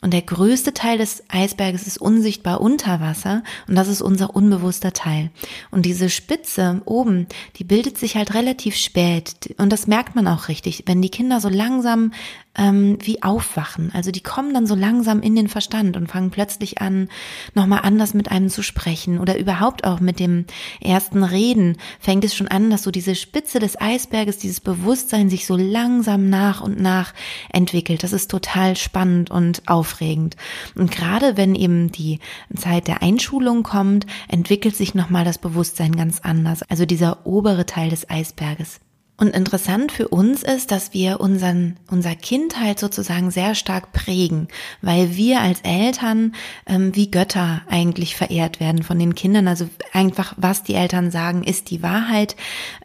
Und 0.00 0.12
der 0.12 0.22
größte 0.22 0.74
Teil 0.74 0.98
des 0.98 1.22
Eisberges 1.28 1.86
ist 1.86 1.98
unsichtbar 1.98 2.60
unter 2.60 3.00
Wasser 3.00 3.42
und 3.68 3.74
das 3.74 3.88
ist 3.88 4.02
unser 4.02 4.36
unbewusster 4.36 4.92
Teil. 4.92 5.30
Und 5.70 5.86
diese 5.86 6.10
Spitze 6.10 6.82
oben, 6.84 7.26
die 7.56 7.64
bildet 7.64 7.96
sich 7.96 8.14
halt 8.14 8.34
relativ 8.34 8.76
spät 8.76 9.54
und 9.56 9.72
das 9.72 9.86
merkt 9.86 10.14
man 10.14 10.28
auch 10.28 10.48
richtig, 10.48 10.82
wenn 10.84 11.00
die 11.00 11.08
Kinder 11.08 11.40
so 11.40 11.48
langsam 11.48 12.12
ähm, 12.56 12.98
wie 13.00 13.22
aufwachen. 13.22 13.90
Also 13.94 14.10
die 14.10 14.22
kommen 14.22 14.54
dann 14.54 14.66
so 14.66 14.74
langsam 14.74 15.20
in 15.20 15.34
den 15.34 15.48
Verstand 15.48 15.96
und 15.96 16.08
fangen 16.08 16.30
plötzlich 16.30 16.80
an, 16.80 17.08
nochmal 17.54 17.80
anders 17.82 18.14
mit 18.14 18.30
einem 18.30 18.48
zu 18.48 18.62
sprechen 18.62 19.18
oder 19.18 19.38
überhaupt 19.38 19.84
auch 19.84 20.00
mit 20.00 20.20
dem 20.20 20.46
ersten 20.80 21.22
Reden 21.22 21.76
fängt 21.98 22.24
es 22.24 22.34
schon 22.34 22.48
an, 22.48 22.70
dass 22.70 22.82
so 22.82 22.90
diese 22.90 23.14
Spitze 23.14 23.58
des 23.58 23.80
Eisberges, 23.80 24.38
dieses 24.38 24.60
Bewusstsein 24.60 25.30
sich 25.30 25.46
so 25.46 25.56
langsam 25.56 26.28
nach 26.28 26.60
und 26.60 26.80
nach 26.80 27.12
entwickelt. 27.52 28.02
Das 28.02 28.12
ist 28.12 28.30
total 28.30 28.76
spannend 28.76 29.30
und 29.30 29.62
aufregend. 29.66 30.36
Und 30.74 30.90
gerade 30.90 31.36
wenn 31.36 31.54
eben 31.54 31.90
die 31.90 32.20
Zeit 32.54 32.88
der 32.88 33.02
Einschulung 33.02 33.62
kommt, 33.62 34.06
entwickelt 34.28 34.76
sich 34.76 34.94
nochmal 34.94 35.24
das 35.24 35.38
Bewusstsein 35.38 35.96
ganz 35.96 36.20
anders. 36.20 36.62
Also 36.62 36.86
dieser 36.86 37.26
obere 37.26 37.66
Teil 37.66 37.90
des 37.90 38.08
Eisberges. 38.08 38.80
Und 39.16 39.28
interessant 39.28 39.92
für 39.92 40.08
uns 40.08 40.42
ist, 40.42 40.72
dass 40.72 40.92
wir 40.92 41.20
unseren, 41.20 41.76
unser 41.88 42.16
Kind 42.16 42.58
halt 42.58 42.80
sozusagen 42.80 43.30
sehr 43.30 43.54
stark 43.54 43.92
prägen, 43.92 44.48
weil 44.82 45.14
wir 45.14 45.40
als 45.40 45.60
Eltern 45.60 46.34
ähm, 46.66 46.96
wie 46.96 47.12
Götter 47.12 47.62
eigentlich 47.68 48.16
verehrt 48.16 48.58
werden 48.58 48.82
von 48.82 48.98
den 48.98 49.14
Kindern. 49.14 49.46
Also 49.46 49.68
einfach, 49.92 50.34
was 50.36 50.64
die 50.64 50.74
Eltern 50.74 51.12
sagen, 51.12 51.44
ist 51.44 51.70
die 51.70 51.80
Wahrheit, 51.80 52.34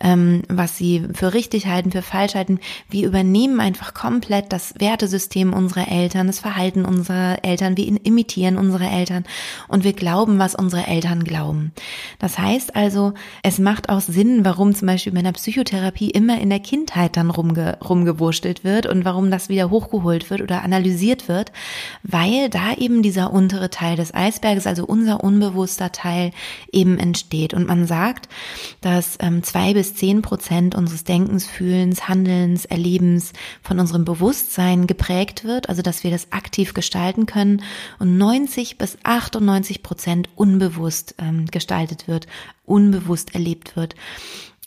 ähm, 0.01 0.43
was 0.49 0.77
sie 0.77 1.07
für 1.13 1.33
richtig 1.33 1.65
halten, 1.65 1.91
für 1.91 2.03
falsch 2.03 2.35
halten. 2.35 2.59
Wir 2.91 3.07
übernehmen 3.07 3.59
einfach 3.59 3.95
komplett 3.95 4.53
das 4.53 4.75
Wertesystem 4.77 5.51
unserer 5.51 5.87
Eltern, 5.87 6.27
das 6.27 6.39
Verhalten 6.39 6.85
unserer 6.85 7.43
Eltern, 7.43 7.75
wir 7.75 7.87
imitieren 8.05 8.59
unsere 8.59 8.85
Eltern 8.85 9.23
und 9.67 9.83
wir 9.83 9.93
glauben, 9.93 10.37
was 10.37 10.53
unsere 10.53 10.85
Eltern 10.85 11.23
glauben. 11.23 11.71
Das 12.19 12.37
heißt 12.37 12.75
also, 12.75 13.15
es 13.41 13.57
macht 13.57 13.89
auch 13.89 14.01
Sinn, 14.01 14.45
warum 14.45 14.75
zum 14.75 14.85
Beispiel 14.85 15.13
bei 15.13 15.19
einer 15.19 15.33
Psychotherapie 15.33 16.18
immer 16.19 16.41
in 16.41 16.49
der 16.49 16.59
Kindheit 16.59 17.15
dann 17.15 17.29
rumge, 17.29 17.77
rumgewurstelt 17.79 18.65
wird 18.65 18.87
und 18.87 19.05
warum 19.05 19.31
das 19.31 19.47
wieder 19.47 19.69
hochgeholt 19.69 20.29
wird 20.29 20.41
oder 20.41 20.63
analysiert 20.63 21.29
wird, 21.29 21.53
weil 22.03 22.49
da 22.49 22.73
eben 22.73 23.01
dieser 23.01 23.31
untere 23.31 23.69
Teil 23.69 23.95
des 23.95 24.13
Eisberges, 24.13 24.67
also 24.67 24.85
unser 24.85 25.23
unbewusster 25.23 25.93
Teil 25.93 26.31
eben 26.73 26.99
entsteht. 26.99 27.53
Und 27.53 27.67
man 27.67 27.87
sagt, 27.87 28.27
dass 28.81 29.17
ähm, 29.21 29.43
zwei 29.43 29.73
bis 29.73 29.95
zehn 29.95 30.21
Prozent 30.21 30.75
unseres 30.75 31.05
Denkens, 31.05 31.45
Fühlens, 31.45 32.09
Handelns, 32.09 32.65
Erlebens 32.65 33.31
von 33.61 33.79
unserem 33.79 34.03
Bewusstsein 34.03 34.87
geprägt 34.87 35.45
wird, 35.45 35.69
also 35.69 35.81
dass 35.81 36.03
wir 36.03 36.11
das 36.11 36.33
aktiv 36.33 36.73
gestalten 36.73 37.27
können 37.27 37.63
und 37.97 38.17
90 38.17 38.77
bis 38.77 38.97
98 39.03 39.83
Prozent 39.83 40.27
unbewusst 40.35 41.15
ähm, 41.17 41.45
gestaltet 41.45 42.09
wird, 42.09 42.27
unbewusst 42.65 43.33
erlebt 43.35 43.77
wird 43.77 43.95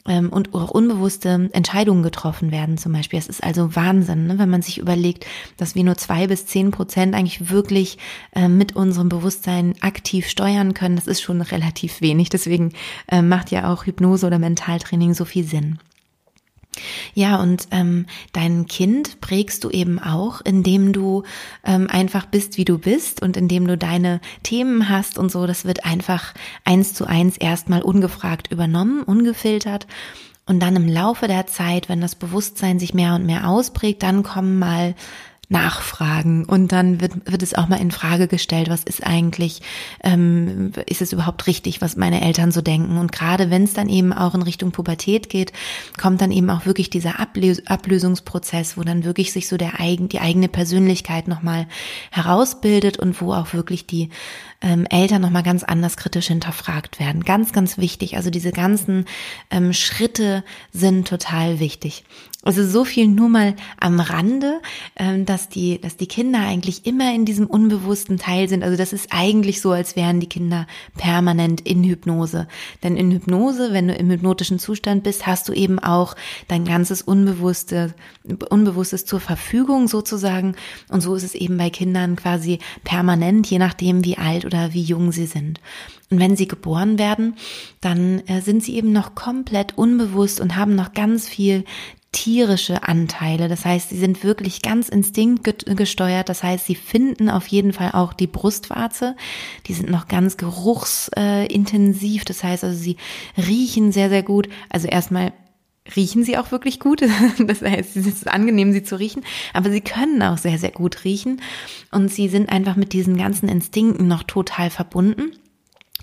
und 0.05 0.53
auch 0.55 0.71
unbewusste 0.71 1.49
Entscheidungen 1.53 2.03
getroffen 2.03 2.51
werden 2.51 2.77
zum 2.77 2.93
Beispiel. 2.93 3.19
Es 3.19 3.29
ist 3.29 3.43
also 3.43 3.77
Wahnsinn, 3.77 4.27
ne, 4.27 4.39
wenn 4.39 4.51
man 4.51 4.63
sich 4.63 4.79
überlegt, 4.79 5.27
dass 5.57 5.75
wir 5.75 5.85
nur 5.85 5.97
zwei 5.97 6.27
bis 6.27 6.47
zehn 6.47 6.71
Prozent 6.71 7.15
eigentlich 7.15 7.51
wirklich 7.51 7.99
äh, 8.35 8.49
mit 8.49 8.75
unserem 8.75 9.09
Bewusstsein 9.09 9.75
aktiv 9.81 10.29
steuern 10.29 10.75
können. 10.75 10.97
Das 10.97 11.07
ist 11.07 11.23
schon 11.23 11.41
relativ 11.41 12.01
wenig. 12.01 12.31
Deswegen 12.31 12.73
äh, 13.09 13.23
macht 13.23 13.51
ja 13.51 13.73
auch 13.73 13.87
Hypnose 13.87 14.27
oder 14.27 14.39
Mentaltraining 14.39 15.15
so 15.15 15.25
viel 15.25 15.45
Sinn. 15.45 15.79
Ja, 17.15 17.37
und 17.37 17.69
ähm, 17.71 18.07
dein 18.33 18.67
Kind 18.67 19.21
prägst 19.21 19.65
du 19.65 19.71
eben 19.71 19.99
auch, 19.99 20.41
indem 20.41 20.93
du 20.93 21.23
ähm, 21.65 21.87
einfach 21.91 22.27
bist, 22.27 22.57
wie 22.57 22.65
du 22.65 22.79
bist 22.79 23.21
und 23.21 23.37
indem 23.37 23.67
du 23.67 23.77
deine 23.77 24.21
Themen 24.43 24.89
hast 24.89 25.19
und 25.19 25.31
so. 25.31 25.47
Das 25.47 25.65
wird 25.65 25.85
einfach 25.85 26.33
eins 26.65 26.95
zu 26.95 27.07
eins 27.07 27.37
erstmal 27.37 27.83
ungefragt 27.83 28.51
übernommen, 28.51 29.03
ungefiltert. 29.03 29.87
Und 30.47 30.61
dann 30.61 30.75
im 30.75 30.89
Laufe 30.89 31.29
der 31.29 31.47
Zeit, 31.47 31.89
wenn 31.89 32.01
das 32.01 32.15
Bewusstsein 32.15 32.79
sich 32.79 32.95
mehr 32.95 33.15
und 33.15 33.27
mehr 33.27 33.47
ausprägt, 33.47 34.03
dann 34.03 34.23
kommen 34.23 34.59
mal 34.59 34.95
nachfragen. 35.49 36.45
Und 36.45 36.73
dann 36.73 37.01
wird, 37.01 37.31
wird 37.31 37.43
es 37.43 37.55
auch 37.55 37.69
mal 37.69 37.81
in 37.81 37.91
Frage 37.91 38.27
gestellt, 38.27 38.71
was 38.71 38.85
ist 38.85 39.07
eigentlich, 39.07 39.61
ähm, 40.03 40.73
ist 40.87 41.03
es 41.03 41.13
überhaupt 41.13 41.47
richtig, 41.47 41.81
was 41.81 41.97
meine 41.97 42.23
Eltern 42.23 42.53
so 42.53 42.63
denken? 42.63 42.97
Und 42.97 43.13
gerade 43.13 43.51
wenn 43.51 43.65
es 43.65 43.75
dann 43.75 43.89
eben 43.89 44.13
auch 44.13 44.35
in 44.35 44.43
Richtung 44.43 44.73
Pubertät 44.73 45.29
geht, 45.29 45.53
kommt 46.01 46.21
dann 46.21 46.33
eben 46.33 46.49
auch 46.51 46.67
wirklich 46.67 46.91
dieser 46.91 47.21
Ablös 47.21 47.67
Ablösungsprozess, 47.67 48.77
wo 48.77 48.83
dann 48.83 49.05
wirklich 49.05 49.33
sich 49.33 49.47
so 49.47 49.57
der 49.57 49.79
eigen, 49.79 50.09
die 50.09 50.21
eigene 50.21 50.49
Persönlichkeit 50.49 51.29
nochmal 51.29 51.67
herausbildet 52.11 52.99
und 52.99 53.21
wo 53.21 53.33
auch 53.33 53.53
wirklich 53.53 53.87
die 53.87 54.09
ähm, 54.63 54.87
Eltern 54.87 55.23
nochmal 55.23 55.43
ganz 55.43 55.65
anders 55.65 55.97
kritisch 55.97 56.29
hinterfragt 56.29 57.01
werden. 57.01 57.25
Ganz, 57.25 57.53
ganz 57.53 57.79
wichtig. 57.79 58.17
Also 58.17 58.31
diese 58.31 58.53
ganzen 58.53 59.07
ähm, 59.51 59.73
Schritte 59.73 60.45
sind 60.73 61.09
total 61.09 61.61
wichtig. 61.61 62.05
Also 62.45 62.67
so 62.67 62.85
viel 62.85 63.07
nur 63.07 63.29
mal 63.29 63.55
am 63.79 64.01
Rande, 64.01 64.61
ähm, 64.97 65.25
dass 65.25 65.49
die, 65.49 65.81
dass 65.81 65.97
die 65.97 66.09
Kinder 66.09 66.41
eigentlich 66.41 66.87
immer 66.87 67.15
in 67.15 67.25
diesem 67.25 67.47
unbewussten 67.47 68.19
Teil 68.19 68.49
sind. 68.49 68.65
Also 68.65 68.77
das 68.77 68.93
ist 68.93 69.09
eigentlich 69.11 69.61
so, 69.61 69.71
als 69.71 69.95
wären 69.95 70.19
die 70.19 70.29
Kinder 70.29 70.67
permanent 70.97 71.61
in 71.61 71.85
Hypnose. 71.85 72.49
Denn 72.83 72.97
in 72.97 73.13
Hypnose, 73.13 73.73
wenn 73.73 73.87
du 73.87 73.95
im 73.95 74.11
hypnotischen 74.11 74.59
Zustand 74.59 75.05
bist, 75.05 75.25
hast 75.25 75.49
du 75.49 75.53
eben 75.53 75.79
auch 75.79 76.17
dein 76.49 76.65
ganzes 76.65 77.01
Unbewusste, 77.01 77.95
Unbewusstes 78.51 79.05
zur 79.05 79.21
Verfügung 79.21 79.87
sozusagen. 79.87 80.57
Und 80.89 81.01
so 81.01 81.15
ist 81.15 81.23
es 81.23 81.37
eben 81.37 81.57
bei 81.59 81.71
Kindern 81.71 82.17
quasi 82.17 82.59
permanent, 82.83 83.49
je 83.49 83.59
nachdem 83.59 84.05
wie 84.05 84.19
alt 84.19 84.45
oder 84.53 84.73
wie 84.73 84.83
jung 84.83 85.13
sie 85.13 85.27
sind. 85.27 85.61
Und 86.11 86.21
wenn 86.21 86.37
sie 86.37 86.49
geboren 86.49 86.99
werden, 86.99 87.35
dann 87.81 88.21
äh, 88.27 88.41
sind 88.41 88.63
sie 88.63 88.77
eben 88.77 88.93
noch 88.93 89.15
komplett 89.15 89.79
unbewusst 89.79 90.41
und 90.41 90.57
haben 90.57 90.75
noch 90.75 90.93
ganz 90.93 91.29
viel 91.29 91.65
tierische 92.13 92.83
Anteile. 92.87 93.49
Das 93.49 93.65
heißt, 93.65 93.89
sie 93.89 93.97
sind 93.97 94.23
wirklich 94.23 94.61
ganz 94.61 94.91
instinktgesteuert. 94.91 96.29
Das 96.29 96.43
heißt, 96.43 96.67
sie 96.67 96.75
finden 96.75 97.31
auf 97.31 97.47
jeden 97.47 97.73
Fall 97.73 97.93
auch 97.93 98.13
die 98.13 98.27
Brustwarze. 98.27 99.17
Die 99.67 99.73
sind 99.73 99.91
noch 99.91 100.09
ganz 100.09 100.37
geruchsintensiv. 100.37 102.27
Das 102.27 102.45
heißt 102.45 102.65
also, 102.65 102.77
sie 102.77 102.99
riechen 103.39 103.93
sehr, 103.93 104.11
sehr 104.11 104.23
gut. 104.23 104.51
Also 104.69 104.89
erstmal 104.89 105.33
riechen 105.97 106.25
sie 106.25 106.39
auch 106.39 106.53
wirklich 106.53 106.81
gut. 106.81 107.03
Das 107.39 107.63
heißt, 107.63 107.97
es 107.97 108.07
ist 108.07 108.29
angenehm, 108.29 108.73
sie 108.73 108.83
zu 108.83 108.99
riechen, 108.99 109.25
aber 109.53 109.71
sie 109.71 109.81
können 109.81 110.23
auch 110.23 110.39
sehr, 110.39 110.59
sehr 110.59 110.71
gut 110.71 111.05
riechen 111.05 111.41
und 111.91 112.09
sie 112.09 112.29
sind 112.29 112.51
einfach 112.51 112.77
mit 112.77 112.93
diesen 112.93 113.17
ganzen 113.17 113.49
Instinkten 113.49 114.07
noch 114.07 114.23
total 114.23 114.71
verbunden. 114.71 115.33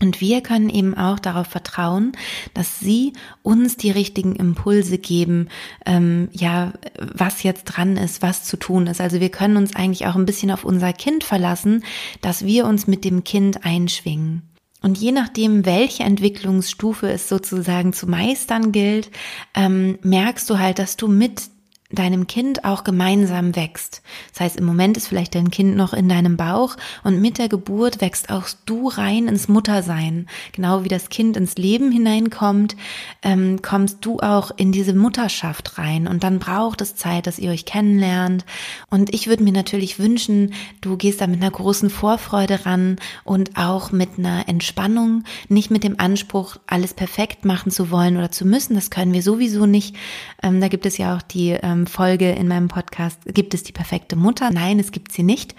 Und 0.02 0.22
wir 0.22 0.42
können 0.42 0.70
eben 0.70 0.98
auch 0.98 1.20
darauf 1.20 1.48
vertrauen, 1.48 2.14
dass 2.54 2.80
sie 2.80 3.14
uns 3.44 3.76
die 3.76 3.92
richtigen 3.92 4.36
Impulse 4.36 4.98
geben, 4.98 5.50
ähm, 5.86 6.30
ja, 6.32 6.74
was 6.98 7.44
jetzt 7.44 7.66
dran 7.66 7.98
ist, 7.98 8.22
was 8.22 8.46
zu 8.46 8.58
tun 8.58 8.88
ist. 8.88 9.02
Also 9.02 9.20
wir 9.20 9.30
können 9.30 9.58
uns 9.58 9.76
eigentlich 9.76 10.08
auch 10.08 10.16
ein 10.16 10.26
bisschen 10.26 10.52
auf 10.52 10.64
unser 10.64 10.94
Kind 10.94 11.24
verlassen, 11.24 11.84
dass 12.22 12.46
wir 12.46 12.66
uns 12.66 12.88
mit 12.88 13.04
dem 13.04 13.26
Kind 13.26 13.66
einschwingen. 13.66 14.49
Und 14.82 14.98
je 14.98 15.12
nachdem, 15.12 15.66
welche 15.66 16.04
Entwicklungsstufe 16.04 17.10
es 17.10 17.28
sozusagen 17.28 17.92
zu 17.92 18.08
meistern 18.08 18.72
gilt, 18.72 19.12
ähm, 19.54 20.00
merkst 20.04 20.50
du 20.50 20.58
halt, 20.58 20.80
dass 20.80 20.96
du 20.96 21.08
mit 21.08 21.50
deinem 21.92 22.28
Kind 22.28 22.66
auch 22.66 22.84
gemeinsam 22.84 23.56
wächst. 23.56 24.04
Das 24.32 24.42
heißt, 24.42 24.58
im 24.58 24.66
Moment 24.66 24.96
ist 24.96 25.08
vielleicht 25.08 25.34
dein 25.34 25.50
Kind 25.50 25.76
noch 25.76 25.94
in 25.94 26.08
deinem 26.08 26.38
Bauch 26.38 26.76
und 27.04 27.20
mit 27.20 27.40
der 27.40 27.50
Geburt 27.50 28.00
wächst 28.00 28.30
auch 28.30 28.48
du 28.66 28.90
rein 28.90 29.28
ins 29.28 29.48
Muttersein. 29.48 30.28
Genau 30.52 30.84
wie 30.84 30.88
das 30.88 31.10
Kind 31.10 31.36
ins 31.36 31.56
Leben 31.56 31.92
hineinkommt, 31.92 32.76
ähm, 33.24 33.62
kommst 33.64 34.06
du 34.06 34.20
auch 34.20 34.52
in 34.56 34.72
diese 34.72 34.94
Mutterschaft 34.94 35.80
rein 35.80 36.08
und 36.08 36.24
dann 36.24 36.38
braucht 36.38 36.82
es 36.82 36.96
Zeit, 36.96 37.26
dass 37.26 37.40
ihr 37.40 37.50
euch 37.50 37.66
kennenlernt. 37.66 38.46
Und 38.92 39.12
ich 39.12 39.28
würde 39.28 39.44
mir 39.44 39.54
natürlich 39.54 39.98
wünschen, 39.98 40.54
du 40.82 40.96
gehst 40.96 41.22
da 41.22 41.28
mit 41.28 41.42
einer 41.42 41.52
großen 41.52 41.90
Vorfreude 41.90 42.68
ran 42.68 42.98
und 43.24 43.58
auch 43.58 43.92
mit 43.92 44.20
einer 44.20 44.48
Entspannung, 44.48 45.24
nicht 45.48 45.72
mit 45.72 45.84
dem 45.84 46.00
Anspruch, 46.00 46.58
alles 46.68 46.94
perfekt 46.94 47.46
machen 47.46 47.72
zu 47.72 47.90
wollen 47.90 48.16
oder 48.16 48.30
zu 48.30 48.46
müssen. 48.46 48.76
Das 48.76 48.92
können 48.92 49.14
wir 49.14 49.24
sowieso 49.24 49.66
nicht. 49.66 49.96
Ähm, 50.44 50.62
da 50.62 50.68
gibt 50.68 50.86
es 50.86 51.00
ja 51.00 51.16
auch 51.16 51.24
die 51.24 51.50
ähm, 51.50 51.79
ähm, 51.80 51.88
Folge 51.88 52.32
in 52.32 52.48
meinem 52.48 52.68
Podcast, 52.68 53.20
gibt 53.26 53.54
es 53.54 53.64
die 53.64 53.72
perfekte 53.72 54.16
Mutter? 54.16 54.52
Nein, 54.52 54.80
es 54.80 54.92
gibt 54.92 55.12
sie 55.12 55.24
nicht. 55.24 55.56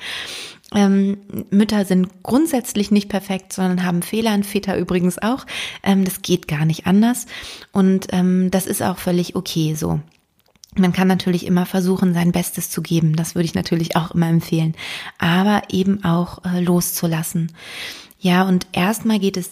Ähm, 0.72 1.18
Mütter 1.50 1.84
sind 1.84 2.22
grundsätzlich 2.22 2.90
nicht 2.90 3.08
perfekt, 3.08 3.52
sondern 3.52 3.84
haben 3.84 4.02
Fehler, 4.02 4.34
und 4.34 4.46
Väter 4.46 4.76
übrigens 4.76 5.18
auch. 5.18 5.46
Ähm, 5.82 6.04
das 6.04 6.22
geht 6.22 6.46
gar 6.46 6.64
nicht 6.64 6.86
anders. 6.86 7.26
Und 7.72 8.08
ähm, 8.12 8.50
das 8.50 8.66
ist 8.66 8.82
auch 8.82 8.98
völlig 8.98 9.34
okay 9.34 9.74
so. 9.74 10.00
Man 10.76 10.92
kann 10.92 11.08
natürlich 11.08 11.46
immer 11.46 11.66
versuchen, 11.66 12.14
sein 12.14 12.30
Bestes 12.30 12.70
zu 12.70 12.80
geben. 12.80 13.16
Das 13.16 13.34
würde 13.34 13.46
ich 13.46 13.54
natürlich 13.54 13.96
auch 13.96 14.12
immer 14.12 14.28
empfehlen. 14.28 14.76
Aber 15.18 15.62
eben 15.70 16.04
auch 16.04 16.44
äh, 16.44 16.60
loszulassen. 16.60 17.52
Ja, 18.20 18.46
und 18.46 18.66
erstmal 18.72 19.18
geht 19.18 19.36
es 19.36 19.50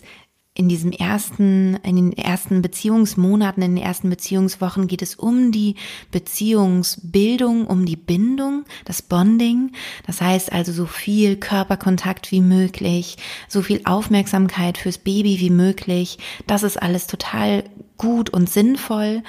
in 0.58 0.68
diesem 0.68 0.90
ersten, 0.90 1.76
in 1.84 1.94
den 1.94 2.12
ersten 2.12 2.62
Beziehungsmonaten, 2.62 3.62
in 3.62 3.76
den 3.76 3.84
ersten 3.84 4.10
Beziehungswochen 4.10 4.88
geht 4.88 5.02
es 5.02 5.14
um 5.14 5.52
die 5.52 5.76
Beziehungsbildung, 6.10 7.68
um 7.68 7.86
die 7.86 7.94
Bindung, 7.94 8.64
das 8.84 9.00
Bonding. 9.00 9.70
Das 10.04 10.20
heißt 10.20 10.52
also 10.52 10.72
so 10.72 10.86
viel 10.86 11.36
Körperkontakt 11.36 12.32
wie 12.32 12.40
möglich, 12.40 13.18
so 13.46 13.62
viel 13.62 13.82
Aufmerksamkeit 13.84 14.78
fürs 14.78 14.98
Baby 14.98 15.38
wie 15.38 15.50
möglich. 15.50 16.18
Das 16.48 16.64
ist 16.64 16.82
alles 16.82 17.06
total 17.06 17.62
gut 17.96 18.28
und 18.28 18.50
sinnvoll 18.50 19.22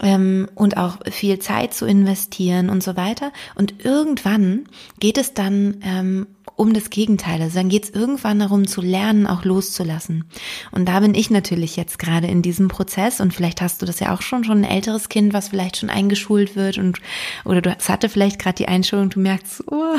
ähm, 0.00 0.48
und 0.56 0.76
auch 0.76 0.98
viel 1.08 1.38
Zeit 1.38 1.72
zu 1.72 1.86
investieren 1.86 2.68
und 2.68 2.82
so 2.82 2.96
weiter. 2.96 3.32
Und 3.54 3.84
irgendwann 3.84 4.68
geht 4.98 5.18
es 5.18 5.34
dann 5.34 5.76
ähm, 5.82 6.26
um 6.58 6.74
das 6.74 6.90
Gegenteil. 6.90 7.40
Also 7.40 7.56
dann 7.56 7.68
geht 7.68 7.84
es 7.84 7.90
irgendwann 7.90 8.40
darum 8.40 8.66
zu 8.66 8.80
lernen, 8.80 9.28
auch 9.28 9.44
loszulassen. 9.44 10.24
Und 10.72 10.88
da 10.88 10.98
bin 10.98 11.14
ich 11.14 11.30
natürlich 11.30 11.76
jetzt 11.76 12.00
gerade 12.00 12.26
in 12.26 12.42
diesem 12.42 12.66
Prozess 12.66 13.20
und 13.20 13.32
vielleicht 13.32 13.60
hast 13.62 13.80
du 13.80 13.86
das 13.86 14.00
ja 14.00 14.12
auch 14.12 14.22
schon, 14.22 14.42
schon 14.42 14.58
ein 14.58 14.70
älteres 14.70 15.08
Kind, 15.08 15.32
was 15.32 15.48
vielleicht 15.48 15.76
schon 15.76 15.88
eingeschult 15.88 16.56
wird 16.56 16.78
und 16.78 16.98
oder 17.44 17.62
du 17.62 17.70
hatte 17.70 18.08
vielleicht 18.08 18.40
gerade 18.40 18.56
die 18.56 18.66
Einschulung, 18.66 19.08
du 19.08 19.20
merkst, 19.20 19.68
oh, 19.70 19.96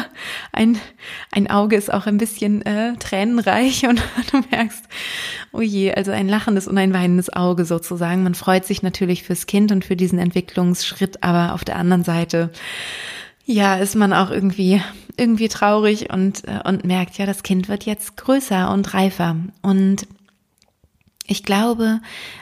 ein, 0.51 0.77
ein 1.31 1.49
Auge 1.49 1.77
ist 1.77 1.93
auch 1.93 2.07
ein 2.07 2.17
bisschen 2.17 2.61
äh, 2.63 2.93
tränenreich 2.97 3.85
und 3.87 4.03
du 4.31 4.41
merkst, 4.51 4.83
oh 5.53 5.61
je, 5.61 5.93
also 5.93 6.11
ein 6.11 6.27
lachendes 6.27 6.67
und 6.67 6.77
ein 6.77 6.93
weinendes 6.93 7.31
Auge 7.31 7.63
sozusagen. 7.63 8.23
Man 8.23 8.35
freut 8.35 8.65
sich 8.65 8.83
natürlich 8.83 9.23
fürs 9.23 9.45
Kind 9.45 9.71
und 9.71 9.85
für 9.85 9.95
diesen 9.95 10.19
Entwicklungsschritt, 10.19 11.23
aber 11.23 11.53
auf 11.53 11.63
der 11.63 11.77
anderen 11.77 12.03
Seite 12.03 12.51
ja, 13.49 13.77
ist 13.77 13.95
man 13.95 14.13
auch 14.13 14.29
irgendwie, 14.29 14.79
irgendwie 15.17 15.47
traurig 15.47 16.13
und, 16.13 16.47
äh, 16.47 16.59
und 16.63 16.85
merkt, 16.85 17.17
ja, 17.17 17.25
das 17.25 17.41
Kind 17.41 17.67
wird 17.67 17.83
jetzt 17.83 18.15
größer 18.15 18.71
und 18.71 18.93
reifer. 18.93 19.37
Und 19.63 20.07
ich 21.25 21.43
glaube, 21.43 21.99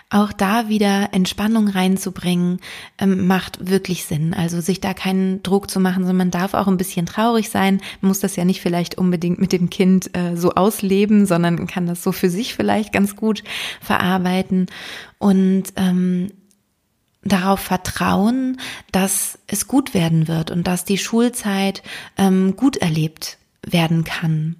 auch 0.09 0.33
da 0.33 0.67
wieder 0.67 1.09
Entspannung 1.13 1.69
reinzubringen, 1.69 2.59
ähm, 2.97 3.25
macht 3.25 3.69
wirklich 3.69 4.03
Sinn. 4.03 4.33
Also 4.33 4.59
sich 4.59 4.81
da 4.81 4.93
keinen 4.93 5.41
Druck 5.43 5.71
zu 5.71 5.79
machen, 5.79 6.03
sondern 6.03 6.17
man 6.17 6.31
darf 6.31 6.53
auch 6.53 6.67
ein 6.67 6.77
bisschen 6.77 7.05
traurig 7.05 7.49
sein. 7.49 7.79
Muss 8.01 8.19
das 8.19 8.35
ja 8.35 8.43
nicht 8.43 8.59
vielleicht 8.59 8.97
unbedingt 8.97 9.39
mit 9.39 9.53
dem 9.53 9.69
Kind 9.69 10.13
äh, 10.13 10.35
so 10.35 10.55
ausleben, 10.55 11.25
sondern 11.25 11.67
kann 11.67 11.87
das 11.87 12.03
so 12.03 12.11
für 12.11 12.29
sich 12.29 12.53
vielleicht 12.53 12.91
ganz 12.91 13.15
gut 13.15 13.45
verarbeiten. 13.79 14.65
Und 15.19 15.63
ähm, 15.77 16.31
darauf 17.23 17.59
vertrauen, 17.59 18.59
dass 18.91 19.39
es 19.47 19.67
gut 19.67 19.93
werden 19.93 20.27
wird 20.27 20.51
und 20.51 20.65
dass 20.65 20.85
die 20.85 20.97
Schulzeit 20.97 21.83
ähm, 22.17 22.55
gut 22.55 22.77
erlebt 22.77 23.37
werden 23.65 24.03
kann. 24.03 24.55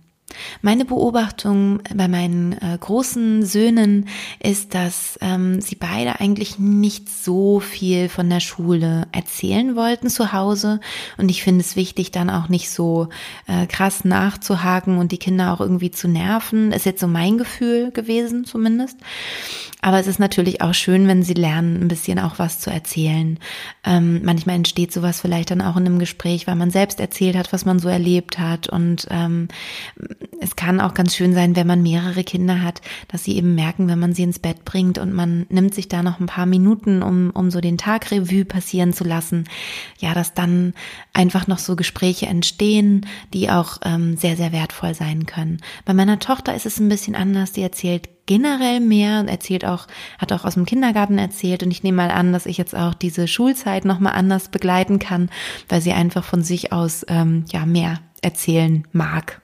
Meine 0.61 0.83
Beobachtung 0.83 1.81
bei 1.95 2.07
meinen 2.09 2.53
äh, 2.53 2.77
großen 2.77 3.45
Söhnen 3.45 4.09
ist, 4.43 4.73
dass 4.73 5.17
ähm, 5.21 5.61
sie 5.61 5.75
beide 5.75 6.19
eigentlich 6.19 6.59
nicht 6.59 7.09
so 7.09 7.61
viel 7.61 8.09
von 8.09 8.29
der 8.29 8.41
Schule 8.41 9.07
erzählen 9.13 9.75
wollten 9.77 10.09
zu 10.09 10.33
Hause. 10.33 10.81
Und 11.17 11.29
ich 11.29 11.43
finde 11.43 11.61
es 11.61 11.77
wichtig, 11.77 12.11
dann 12.11 12.29
auch 12.29 12.49
nicht 12.49 12.69
so 12.69 13.07
äh, 13.47 13.67
krass 13.67 14.03
nachzuhaken 14.03 14.97
und 14.97 15.13
die 15.13 15.17
Kinder 15.17 15.53
auch 15.53 15.61
irgendwie 15.61 15.91
zu 15.91 16.09
nerven. 16.09 16.73
Ist 16.73 16.85
jetzt 16.85 17.01
so 17.01 17.07
mein 17.07 17.37
Gefühl 17.37 17.91
gewesen 17.91 18.43
zumindest. 18.43 18.97
Aber 19.81 19.99
es 19.99 20.07
ist 20.07 20.19
natürlich 20.19 20.61
auch 20.61 20.73
schön, 20.73 21.07
wenn 21.07 21.23
sie 21.23 21.35
lernen, 21.35 21.81
ein 21.81 21.87
bisschen 21.87 22.19
auch 22.19 22.39
was 22.39 22.59
zu 22.59 22.69
erzählen. 22.69 23.39
Ähm, 23.85 24.21
manchmal 24.23 24.55
entsteht 24.55 24.91
sowas 24.91 25.21
vielleicht 25.21 25.51
dann 25.51 25.61
auch 25.61 25.77
in 25.77 25.85
einem 25.85 25.99
Gespräch, 25.99 26.47
weil 26.47 26.55
man 26.55 26.71
selbst 26.71 26.99
erzählt 26.99 27.37
hat, 27.37 27.53
was 27.53 27.63
man 27.63 27.79
so 27.79 27.87
erlebt 27.87 28.39
hat. 28.39 28.67
Und 28.67 29.07
ähm, 29.11 29.47
es 30.39 30.55
kann 30.55 30.79
auch 30.79 30.93
ganz 30.93 31.15
schön 31.15 31.33
sein, 31.33 31.55
wenn 31.55 31.67
man 31.67 31.81
mehrere 31.81 32.23
Kinder 32.23 32.61
hat, 32.61 32.81
dass 33.07 33.23
sie 33.23 33.35
eben 33.35 33.55
merken, 33.55 33.87
wenn 33.87 33.99
man 33.99 34.13
sie 34.13 34.23
ins 34.23 34.39
Bett 34.39 34.65
bringt 34.65 34.97
und 34.97 35.13
man 35.13 35.45
nimmt 35.49 35.73
sich 35.73 35.87
da 35.87 36.03
noch 36.03 36.19
ein 36.19 36.25
paar 36.25 36.45
Minuten, 36.45 37.03
um, 37.03 37.31
um 37.31 37.51
so 37.51 37.61
den 37.61 37.77
Tag 37.77 38.11
Revue 38.11 38.45
passieren 38.45 38.93
zu 38.93 39.03
lassen. 39.03 39.45
Ja, 39.99 40.13
dass 40.13 40.33
dann 40.33 40.73
einfach 41.13 41.47
noch 41.47 41.59
so 41.59 41.75
Gespräche 41.75 42.27
entstehen, 42.27 43.05
die 43.33 43.49
auch 43.49 43.77
ähm, 43.83 44.17
sehr, 44.17 44.37
sehr 44.37 44.51
wertvoll 44.51 44.93
sein 44.93 45.25
können. 45.25 45.59
Bei 45.85 45.93
meiner 45.93 46.19
Tochter 46.19 46.55
ist 46.55 46.65
es 46.65 46.79
ein 46.79 46.89
bisschen 46.89 47.15
anders. 47.15 47.51
Die 47.51 47.61
erzählt 47.61 48.09
generell 48.25 48.79
mehr 48.79 49.21
und 49.21 49.27
erzählt 49.27 49.65
auch, 49.65 49.87
hat 50.19 50.31
auch 50.31 50.45
aus 50.45 50.55
dem 50.55 50.65
Kindergarten 50.65 51.17
erzählt 51.17 51.63
und 51.63 51.71
ich 51.71 51.81
nehme 51.83 51.97
mal 51.97 52.11
an, 52.11 52.33
dass 52.33 52.45
ich 52.45 52.57
jetzt 52.57 52.75
auch 52.75 52.93
diese 52.93 53.27
Schulzeit 53.27 53.85
nochmal 53.85 54.13
anders 54.13 54.49
begleiten 54.49 54.99
kann, 54.99 55.29
weil 55.69 55.81
sie 55.81 55.93
einfach 55.93 56.23
von 56.23 56.43
sich 56.43 56.71
aus 56.71 57.05
ähm, 57.07 57.45
ja 57.51 57.65
mehr 57.65 57.99
erzählen 58.21 58.85
mag. 58.91 59.41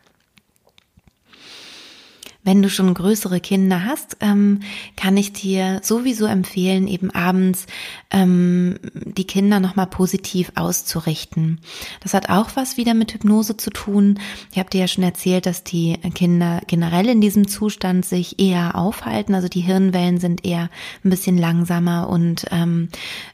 Wenn 2.43 2.61
du 2.61 2.69
schon 2.69 2.93
größere 2.93 3.39
Kinder 3.39 3.85
hast, 3.85 4.17
ähm, 4.19 4.59
kann 4.97 5.15
ich 5.15 5.31
dir 5.31 5.79
sowieso 5.81 6.25
empfehlen, 6.25 6.87
eben 6.87 7.09
abends 7.11 7.67
ähm, 8.11 8.79
die 8.93 9.25
Kinder 9.25 9.61
nochmal 9.61 9.87
positiv 9.87 10.51
auszurichten. 10.55 11.61
Das 12.01 12.13
hat 12.13 12.29
auch 12.29 12.49
was 12.55 12.75
wieder 12.75 12.93
mit 12.93 13.13
Hypnose 13.13 13.55
zu 13.55 13.69
tun. 13.69 14.19
Ich 14.51 14.59
habe 14.59 14.69
dir 14.69 14.81
ja 14.81 14.87
schon 14.87 15.05
erzählt, 15.05 15.45
dass 15.45 15.63
die 15.63 15.97
Kinder 16.15 16.61
generell 16.67 17.07
in 17.07 17.21
diesem 17.21 17.47
Zustand 17.47 18.05
sich 18.05 18.39
eher 18.39 18.75
aufhalten. 18.75 19.35
Also 19.35 19.47
die 19.47 19.61
Hirnwellen 19.61 20.19
sind 20.19 20.45
eher 20.45 20.69
ein 21.03 21.09
bisschen 21.09 21.37
langsamer 21.37 22.09
und 22.09 22.45
ähm, 22.51 22.89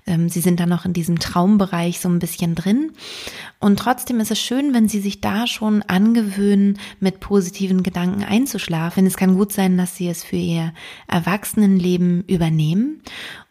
ähm, 0.06 0.30
sie 0.30 0.42
sind 0.42 0.60
dann 0.60 0.70
noch 0.70 0.86
in 0.86 0.94
diesem 0.94 1.20
Traumbereich 1.20 2.00
so 2.00 2.10
ein 2.10 2.20
bisschen 2.20 2.54
drin. 2.54 2.92
Und 3.62 3.78
trotzdem 3.78 4.22
ist 4.22 4.32
es 4.32 4.40
schön, 4.40 4.74
wenn 4.74 4.88
sie 4.88 5.02
sich 5.02 5.20
da 5.20 5.46
schon 5.46 5.82
angewöhnen, 5.84 6.80
mit 7.02 7.20
positiven 7.20 7.84
Gedanken 7.84 8.24
einzuschlafen. 8.24 9.06
Es 9.06 9.18
kann 9.18 9.36
gut 9.36 9.52
sein, 9.52 9.78
dass 9.78 9.98
sie 9.98 10.08
es 10.08 10.24
für 10.24 10.38
ihr 10.38 10.74
Erwachsenenleben 11.08 12.24
übernehmen 12.28 13.02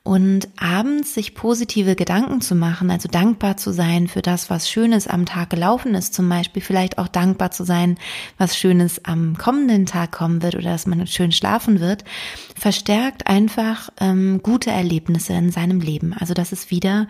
und 0.09 0.49
abends 0.57 1.12
sich 1.12 1.35
positive 1.35 1.95
Gedanken 1.95 2.41
zu 2.41 2.55
machen, 2.55 2.91
also 2.91 3.11
dankbar 3.11 3.59
zu 3.59 3.75
sein 3.75 4.09
für 4.09 4.23
das, 4.23 4.49
was 4.49 4.71
Schönes 4.71 5.07
am 5.07 5.27
Tag 5.27 5.50
gelaufen 5.50 5.95
ist, 5.95 6.15
zum 6.15 6.31
Beispiel 6.31 6.62
vielleicht 6.62 6.97
auch 6.97 7.09
dankbar 7.09 7.50
zu 7.50 7.63
sein, 7.63 7.99
was 8.39 8.56
Schönes 8.56 9.04
am 9.04 9.37
kommenden 9.37 9.85
Tag 9.85 10.13
kommen 10.13 10.43
wird 10.43 10.54
oder 10.54 10.71
dass 10.71 10.87
man 10.87 11.06
schön 11.06 11.30
schlafen 11.30 11.80
wird, 11.80 12.04
verstärkt 12.56 13.26
einfach 13.26 13.91
ähm, 14.00 14.41
gute 14.43 14.71
Erlebnisse 14.71 15.35
in 15.35 15.50
seinem 15.50 15.80
Leben. 15.80 16.15
Also 16.19 16.32
das 16.32 16.52
ist 16.52 16.71
wieder 16.71 17.06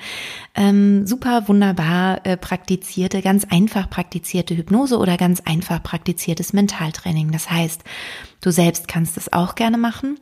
ähm, 0.56 1.06
super 1.06 1.46
wunderbar 1.46 2.26
äh, 2.26 2.36
praktizierte, 2.36 3.22
ganz 3.22 3.44
einfach 3.48 3.88
praktizierte 3.88 4.56
Hypnose 4.56 4.98
oder 4.98 5.16
ganz 5.16 5.40
einfach 5.42 5.80
praktiziertes 5.84 6.52
Mentaltraining. 6.52 7.30
Das 7.30 7.48
heißt, 7.48 7.80
du 8.40 8.50
selbst 8.50 8.88
kannst 8.88 9.16
es 9.16 9.32
auch 9.32 9.54
gerne 9.54 9.78
machen, 9.78 10.18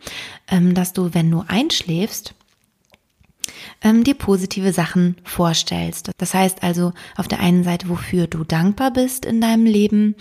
ähm, 0.48 0.74
dass 0.74 0.92
du, 0.92 1.14
wenn 1.14 1.30
du 1.30 1.42
einschläfst, 1.48 2.34
ähm, 3.82 4.04
dir 4.04 4.14
positive 4.14 4.72
Sachen 4.72 5.16
vorstellst. 5.24 6.10
Das 6.18 6.34
heißt 6.34 6.62
also 6.62 6.92
auf 7.16 7.28
der 7.28 7.40
einen 7.40 7.64
Seite, 7.64 7.88
wofür 7.88 8.26
du 8.26 8.44
dankbar 8.44 8.92
bist 8.92 9.24
in 9.24 9.40
deinem 9.40 9.66
Leben 9.66 10.16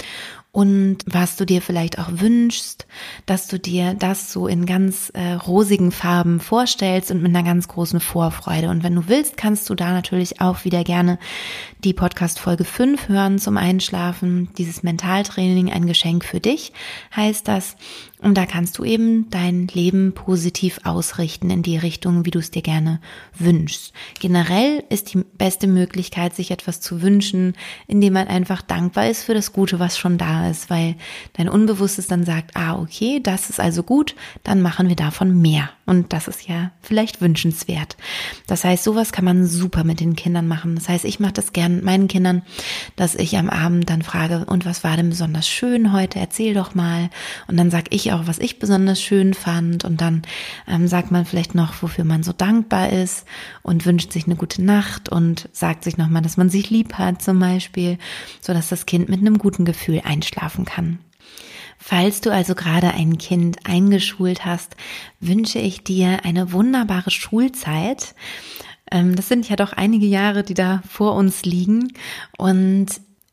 und 0.56 1.00
was 1.06 1.36
du 1.36 1.46
dir 1.46 1.62
vielleicht 1.62 2.00
auch 2.00 2.08
wünschst, 2.12 2.88
dass 3.26 3.48
du 3.48 3.60
dir 3.60 3.94
das 3.94 4.32
so 4.32 4.48
in 4.48 4.66
ganz 4.66 5.10
äh, 5.10 5.34
rosigen 5.34 5.92
Farben 5.92 6.40
vorstellst 6.40 7.12
und 7.12 7.22
mit 7.22 7.36
einer 7.36 7.44
ganz 7.44 7.68
großen 7.68 8.00
Vorfreude. 8.00 8.70
Und 8.70 8.82
wenn 8.82 8.96
du 8.96 9.10
willst, 9.10 9.36
kannst 9.36 9.70
du 9.70 9.76
da 9.76 9.92
natürlich 9.92 10.40
auch 10.40 10.64
wieder 10.64 10.86
gerne 10.86 11.20
die 11.84 11.92
Podcast 11.92 12.40
Folge 12.40 12.64
5 12.64 13.10
hören 13.10 13.38
zum 13.38 13.58
Einschlafen. 13.58 14.48
Dieses 14.58 14.82
Mentaltraining, 14.82 15.74
ein 15.74 15.88
Geschenk 15.88 16.24
für 16.24 16.40
dich, 16.40 16.72
heißt 17.14 17.50
das. 17.50 17.76
Und 18.26 18.34
da 18.40 18.48
kannst 18.48 18.80
du 18.80 18.84
eben 18.84 19.30
dein 19.30 19.68
Leben 19.68 20.14
positiv 20.16 20.80
ausrichten 20.84 21.52
in 21.52 21.62
die 21.62 21.78
Richtung, 21.78 22.26
wie 22.26 22.32
du 22.32 22.40
es 22.40 22.50
dir 22.50 22.64
gerne 22.64 23.00
wünschst. 23.38 23.94
Generell 24.20 24.84
ist 24.90 25.14
die 25.14 25.24
beste 25.38 25.68
Möglichkeit, 25.68 26.36
sich 26.36 26.50
etwas 26.50 26.82
zu 26.82 27.04
wünschen, 27.04 27.54
indem 27.86 28.14
man 28.14 28.28
einfach 28.28 28.64
dankbar 28.64 29.10
ist 29.12 29.22
für 29.22 29.36
das 29.36 29.54
Gute, 29.54 29.80
was 29.80 30.00
schon 30.00 30.18
da 30.18 30.50
ist, 30.50 30.72
weil 30.72 30.96
dein 31.34 31.48
Unbewusstes 31.48 32.08
dann 32.08 32.24
sagt, 32.24 32.58
ah, 32.58 32.80
okay, 32.80 33.20
das 33.22 33.52
ist 33.52 33.60
also 33.60 33.84
gut, 33.84 34.16
dann 34.42 34.60
machen 34.60 34.90
wir 34.90 34.96
davon 34.96 35.40
mehr. 35.40 35.70
Und 35.86 36.12
das 36.12 36.28
ist 36.28 36.48
ja 36.48 36.72
vielleicht 36.82 37.22
wünschenswert. 37.22 37.96
Das 38.48 38.64
heißt, 38.64 38.84
sowas 38.84 39.12
kann 39.12 39.24
man 39.24 39.46
super 39.46 39.84
mit 39.84 40.00
den 40.00 40.16
Kindern 40.16 40.48
machen. 40.48 40.74
Das 40.74 40.90
heißt, 40.90 41.06
ich 41.06 41.20
mache 41.20 41.34
das 41.34 41.54
gern 41.54 41.76
mit 41.76 41.86
meinen 41.86 42.08
Kindern, 42.08 42.42
dass 42.96 43.14
ich 43.14 43.38
am 43.38 43.52
Abend 43.52 43.88
dann 43.88 44.02
frage, 44.02 44.46
und 44.46 44.66
was 44.66 44.84
war 44.84 44.98
denn 44.98 45.10
besonders 45.10 45.48
schön 45.48 45.94
heute? 45.94 46.18
Erzähl 46.18 46.56
doch 46.56 46.74
mal. 46.74 47.12
Und 47.48 47.58
dann 47.58 47.70
sag 47.70 47.94
ich 47.94 48.12
auch, 48.14 48.15
was 48.26 48.40
ich 48.40 48.60
besonders 48.60 49.02
schön 49.02 49.34
fand. 49.34 49.86
Und 49.86 50.02
dann 50.02 50.24
ähm, 50.68 50.88
sagt 50.88 51.12
man 51.12 51.26
vielleicht 51.26 51.56
noch, 51.56 51.82
wofür 51.82 52.04
man 52.04 52.24
so 52.24 52.34
dankbar 52.34 52.90
ist 52.90 53.26
und 53.64 53.86
wünscht 53.86 54.12
sich 54.12 54.26
eine 54.26 54.36
gute 54.36 54.62
Nacht 54.62 55.10
und 55.10 55.50
sagt 55.52 55.84
sich 55.84 55.98
nochmal, 55.98 56.22
dass 56.22 56.38
man 56.38 56.50
sich 56.50 56.70
lieb 56.70 56.94
hat 56.96 57.22
zum 57.22 57.40
Beispiel, 57.40 57.98
so 58.42 58.54
dass 58.54 58.70
das 58.70 58.86
Kind 58.86 59.10
mit 59.10 59.20
einem 59.20 59.38
guten 59.38 59.66
Gefühl 59.66 60.02
einschlafen 60.04 60.66
kann. 60.66 61.00
Falls 61.78 62.22
du 62.22 62.32
also 62.32 62.56
gerade 62.56 62.94
ein 62.94 63.18
Kind 63.18 63.60
eingeschult 63.66 64.46
hast, 64.46 64.76
wünsche 65.20 65.60
ich 65.60 65.84
dir 65.84 66.24
eine 66.24 66.52
wunderbare 66.52 67.12
Schulzeit. 67.12 68.16
Ähm, 68.92 69.16
das 69.16 69.28
sind 69.28 69.50
ja 69.50 69.56
doch 69.56 69.74
einige 69.74 70.06
Jahre, 70.06 70.44
die 70.44 70.54
da 70.54 70.82
vor 70.88 71.14
uns 71.16 71.46
liegen. 71.46 71.94
Und 72.38 72.88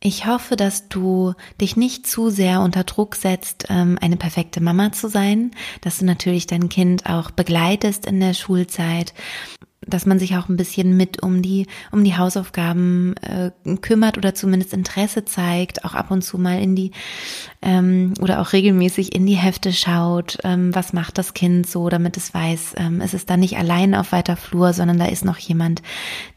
ich 0.05 0.27
hoffe, 0.27 0.57
dass 0.57 0.89
du 0.89 1.35
dich 1.61 1.77
nicht 1.77 2.09
zu 2.09 2.29
sehr 2.29 2.61
unter 2.61 2.83
Druck 2.83 3.15
setzt, 3.15 3.67
ähm, 3.69 3.99
eine 4.01 4.17
perfekte 4.17 4.61
Mama 4.61 4.91
zu 4.91 5.09
sein, 5.09 5.53
dass 5.81 5.99
du 5.99 6.05
natürlich 6.05 6.49
dein 6.49 6.69
Kind 6.69 7.07
auch 7.07 7.31
begleitest 7.31 8.07
in 8.07 8.19
der 8.19 8.35
Schulzeit, 8.35 9.15
dass 9.87 10.05
man 10.05 10.19
sich 10.19 10.37
auch 10.37 10.49
ein 10.49 10.57
bisschen 10.57 10.97
mit 10.97 11.23
um 11.23 11.41
die 11.41 11.67
um 11.93 12.03
die 12.03 12.17
Hausaufgaben 12.17 13.15
äh, 13.19 13.51
kümmert 13.77 14.19
oder 14.19 14.35
zumindest 14.35 14.73
Interesse 14.73 15.25
zeigt, 15.25 15.85
auch 15.85 15.95
ab 15.95 16.11
und 16.11 16.23
zu 16.23 16.37
mal 16.37 16.61
in 16.61 16.75
die 16.75 16.91
ähm, 17.63 18.15
oder 18.21 18.41
auch 18.41 18.53
regelmäßig 18.53 19.15
in 19.15 19.25
die 19.25 19.37
Hefte 19.37 19.73
schaut, 19.73 20.39
ähm, 20.43 20.75
was 20.75 20.93
macht 20.93 21.17
das 21.17 21.33
Kind 21.33 21.69
so, 21.69 21.89
damit 21.89 22.17
es 22.17 22.35
weiß, 22.35 22.75
ähm, 22.77 23.01
es 23.01 23.15
ist 23.15 23.31
da 23.31 23.37
nicht 23.37 23.57
allein 23.57 23.95
auf 23.95 24.11
weiter 24.11 24.37
Flur, 24.37 24.73
sondern 24.73 24.99
da 24.99 25.07
ist 25.07 25.25
noch 25.25 25.39
jemand, 25.39 25.83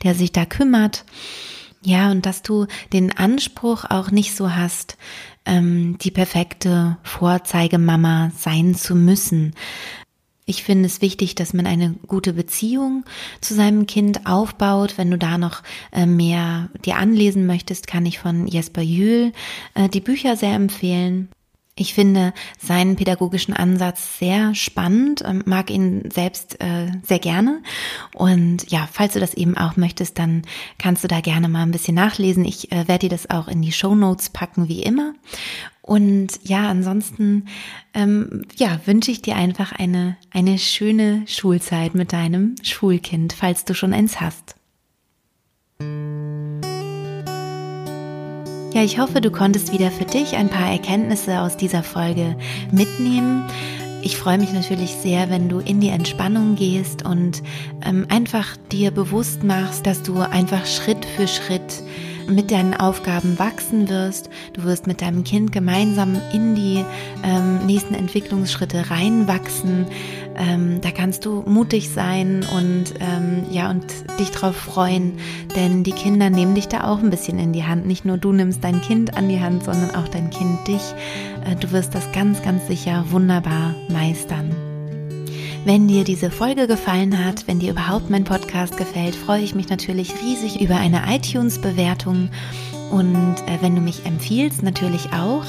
der 0.03 0.13
sich 0.13 0.31
da 0.31 0.45
kümmert 0.45 1.03
Ja, 1.85 2.09
und 2.09 2.25
dass 2.25 2.41
du 2.41 2.65
den 2.93 3.15
Anspruch 3.15 3.85
auch 3.87 4.09
nicht 4.09 4.35
so 4.35 4.55
hast, 4.55 4.97
ähm, 5.45 5.99
die 6.01 6.09
perfekte 6.09 6.97
Vorzeigemama 7.03 8.31
sein 8.35 8.73
zu 8.73 8.95
müssen. 8.95 9.53
Ich 10.47 10.63
finde 10.63 10.87
es 10.87 11.01
wichtig, 11.01 11.35
dass 11.35 11.53
man 11.53 11.67
eine 11.67 11.95
gute 12.07 12.33
Beziehung 12.33 13.05
zu 13.39 13.53
seinem 13.53 13.85
Kind 13.85 14.25
aufbaut. 14.25 14.97
Wenn 14.97 15.11
du 15.11 15.17
da 15.19 15.37
noch 15.37 15.61
äh, 15.91 16.07
mehr 16.07 16.69
dir 16.85 16.97
anlesen 16.97 17.45
möchtest, 17.45 17.85
kann 17.85 18.07
ich 18.07 18.17
von 18.17 18.47
Jesper 18.47 18.81
Jühl 18.81 19.31
äh, 19.75 19.87
die 19.87 20.01
Bücher 20.01 20.35
sehr 20.35 20.53
empfehlen. 20.53 21.29
Ich 21.77 21.93
finde 21.93 22.33
seinen 22.57 22.95
pädagogischen 22.95 23.53
Ansatz 23.53 24.17
sehr 24.17 24.55
spannend, 24.55 25.23
ähm, 25.25 25.43
mag 25.45 25.69
ihn 25.69 26.09
selbst 26.09 26.61
äh, 26.61 26.89
sehr 27.03 27.19
gerne. 27.19 27.61
Und 28.13 28.71
ja, 28.71 28.87
falls 28.89 29.13
du 29.13 29.19
das 29.19 29.33
eben 29.33 29.57
auch 29.57 29.75
möchtest, 29.75 30.17
dann 30.17 30.43
kannst 30.77 31.03
du 31.03 31.09
da 31.09 31.19
gerne 31.19 31.49
mal 31.49 31.63
ein 31.63 31.71
bisschen 31.71 31.95
nachlesen. 31.95 32.45
Ich 32.45 32.71
äh, 32.71 32.87
werde 32.87 33.07
dir 33.07 33.09
das 33.09 33.29
auch 33.29 33.49
in 33.49 33.61
die 33.61 33.73
Show 33.73 33.93
Notes 33.93 34.29
packen, 34.29 34.69
wie 34.69 34.83
immer. 34.83 35.15
Und 35.81 36.39
ja, 36.43 36.69
ansonsten 36.69 37.49
ähm, 37.93 38.45
ja, 38.55 38.79
wünsche 38.85 39.11
ich 39.11 39.21
dir 39.21 39.35
einfach 39.35 39.73
eine, 39.73 40.15
eine 40.31 40.57
schöne 40.59 41.23
Schulzeit 41.27 41.93
mit 41.93 42.13
deinem 42.13 42.55
Schulkind, 42.63 43.33
falls 43.33 43.65
du 43.65 43.73
schon 43.73 43.93
eins 43.93 44.21
hast. 44.21 44.55
Ja, 48.75 48.83
ich 48.83 48.99
hoffe, 48.99 49.21
du 49.21 49.31
konntest 49.31 49.71
wieder 49.71 49.89
für 49.89 50.03
dich 50.03 50.35
ein 50.35 50.49
paar 50.49 50.69
Erkenntnisse 50.69 51.39
aus 51.39 51.55
dieser 51.55 51.81
Folge 51.81 52.35
mitnehmen. 52.73 53.45
Ich 54.01 54.17
freue 54.17 54.37
mich 54.37 54.51
natürlich 54.51 54.95
sehr, 54.95 55.29
wenn 55.29 55.47
du 55.47 55.59
in 55.59 55.79
die 55.79 55.87
Entspannung 55.87 56.57
gehst 56.57 57.05
und 57.05 57.41
ähm, 57.85 58.05
einfach 58.09 58.57
dir 58.73 58.91
bewusst 58.91 59.45
machst, 59.45 59.87
dass 59.87 60.03
du 60.03 60.19
einfach 60.19 60.65
Schritt 60.65 61.05
für 61.05 61.25
Schritt 61.25 61.83
mit 62.27 62.51
deinen 62.51 62.73
Aufgaben 62.73 63.37
wachsen 63.39 63.89
wirst. 63.89 64.29
Du 64.53 64.63
wirst 64.63 64.87
mit 64.87 65.01
deinem 65.01 65.23
Kind 65.23 65.51
gemeinsam 65.51 66.19
in 66.33 66.55
die 66.55 66.83
ähm, 67.23 67.65
nächsten 67.65 67.93
Entwicklungsschritte 67.93 68.89
reinwachsen. 68.89 69.87
Ähm, 70.35 70.81
da 70.81 70.91
kannst 70.91 71.25
du 71.25 71.43
mutig 71.45 71.89
sein 71.89 72.45
und 72.57 72.93
ähm, 72.99 73.45
ja 73.51 73.69
und 73.69 73.85
dich 74.19 74.31
drauf 74.31 74.55
freuen, 74.55 75.13
denn 75.55 75.83
die 75.83 75.91
Kinder 75.91 76.29
nehmen 76.29 76.55
dich 76.55 76.67
da 76.67 76.85
auch 76.89 76.99
ein 76.99 77.09
bisschen 77.09 77.39
in 77.39 77.53
die 77.53 77.63
Hand. 77.63 77.85
Nicht 77.85 78.05
nur 78.05 78.17
du 78.17 78.31
nimmst 78.31 78.63
dein 78.63 78.81
Kind 78.81 79.17
an 79.17 79.29
die 79.29 79.39
Hand, 79.39 79.63
sondern 79.63 79.95
auch 79.95 80.07
dein 80.07 80.29
Kind 80.29 80.67
dich. 80.67 80.93
Äh, 81.45 81.55
du 81.55 81.71
wirst 81.71 81.95
das 81.95 82.11
ganz, 82.11 82.41
ganz 82.41 82.67
sicher 82.67 83.05
wunderbar 83.09 83.75
meistern. 83.89 84.74
Wenn 85.65 85.87
dir 85.87 86.03
diese 86.03 86.29
Folge 86.29 86.67
gefallen 86.67 87.25
hat, 87.25 87.47
wenn 87.47 87.57
dir 87.57 87.71
überhaupt 87.71 88.11
mein 88.11 88.23
Podcast 88.23 88.77
gefällt, 88.77 89.15
freue 89.15 89.41
ich 89.41 89.55
mich 89.55 89.67
natürlich 89.67 90.13
riesig 90.21 90.61
über 90.61 90.75
eine 90.75 91.01
iTunes-Bewertung 91.07 92.29
und 92.91 93.35
äh, 93.47 93.57
wenn 93.61 93.73
du 93.73 93.81
mich 93.81 94.05
empfiehlst, 94.05 94.61
natürlich 94.61 95.11
auch. 95.11 95.43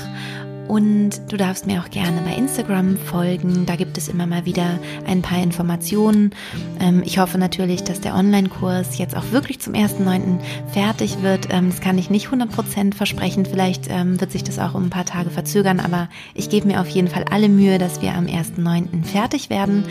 Und 0.68 1.20
du 1.30 1.36
darfst 1.36 1.66
mir 1.66 1.80
auch 1.80 1.90
gerne 1.90 2.20
bei 2.22 2.34
Instagram 2.34 2.96
folgen. 2.96 3.66
Da 3.66 3.76
gibt 3.76 3.96
es 3.98 4.08
immer 4.08 4.26
mal 4.26 4.44
wieder 4.44 4.78
ein 5.06 5.22
paar 5.22 5.42
Informationen. 5.42 6.32
Ähm, 6.80 7.02
ich 7.04 7.18
hoffe 7.18 7.38
natürlich, 7.38 7.84
dass 7.84 8.00
der 8.00 8.14
Online-Kurs 8.14 8.98
jetzt 8.98 9.16
auch 9.16 9.30
wirklich 9.30 9.60
zum 9.60 9.74
1.9. 9.74 10.38
fertig 10.72 11.22
wird. 11.22 11.48
Ähm, 11.50 11.70
das 11.70 11.80
kann 11.80 11.98
ich 11.98 12.10
nicht 12.10 12.28
100% 12.28 12.94
versprechen. 12.94 13.46
Vielleicht 13.46 13.88
ähm, 13.88 14.20
wird 14.20 14.32
sich 14.32 14.42
das 14.42 14.58
auch 14.58 14.74
um 14.74 14.84
ein 14.84 14.90
paar 14.90 15.04
Tage 15.04 15.30
verzögern. 15.30 15.78
Aber 15.78 16.08
ich 16.34 16.50
gebe 16.50 16.66
mir 16.66 16.80
auf 16.80 16.88
jeden 16.88 17.08
Fall 17.08 17.24
alle 17.30 17.48
Mühe, 17.48 17.78
dass 17.78 18.02
wir 18.02 18.14
am 18.14 18.26
1.9. 18.26 19.04
fertig 19.04 19.50
werden. 19.50 19.84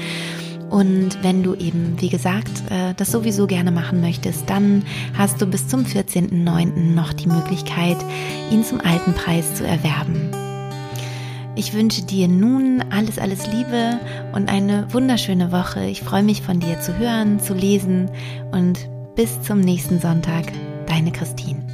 Und 0.70 1.24
wenn 1.24 1.44
du 1.44 1.56
eben, 1.56 1.96
wie 2.02 2.10
gesagt, 2.10 2.64
äh, 2.70 2.94
das 2.96 3.12
sowieso 3.12 3.48
gerne 3.48 3.72
machen 3.72 4.02
möchtest, 4.02 4.50
dann 4.50 4.84
hast 5.18 5.42
du 5.42 5.46
bis 5.46 5.68
zum 5.68 5.86
14.09. 5.86 6.94
noch 6.94 7.14
die 7.14 7.28
Möglichkeit, 7.28 7.98
ihn 8.52 8.64
zum 8.64 8.82
alten 8.82 9.14
Preis 9.14 9.56
zu 9.56 9.66
erwerben. 9.66 10.45
Ich 11.58 11.74
wünsche 11.74 12.04
dir 12.04 12.28
nun 12.28 12.84
alles, 12.90 13.18
alles 13.18 13.48
Liebe 13.48 14.00
und 14.34 14.50
eine 14.50 14.92
wunderschöne 14.94 15.54
Woche. 15.54 15.86
Ich 15.86 16.02
freue 16.02 16.24
mich 16.24 16.42
von 16.42 16.60
dir 16.60 16.82
zu 16.82 16.98
hören, 16.98 17.40
zu 17.40 17.54
lesen 17.54 18.10
und 18.52 18.90
bis 19.16 19.42
zum 19.42 19.62
nächsten 19.62 20.02
Sonntag. 20.02 20.52
Deine 20.86 21.14
Christine. 21.14 21.65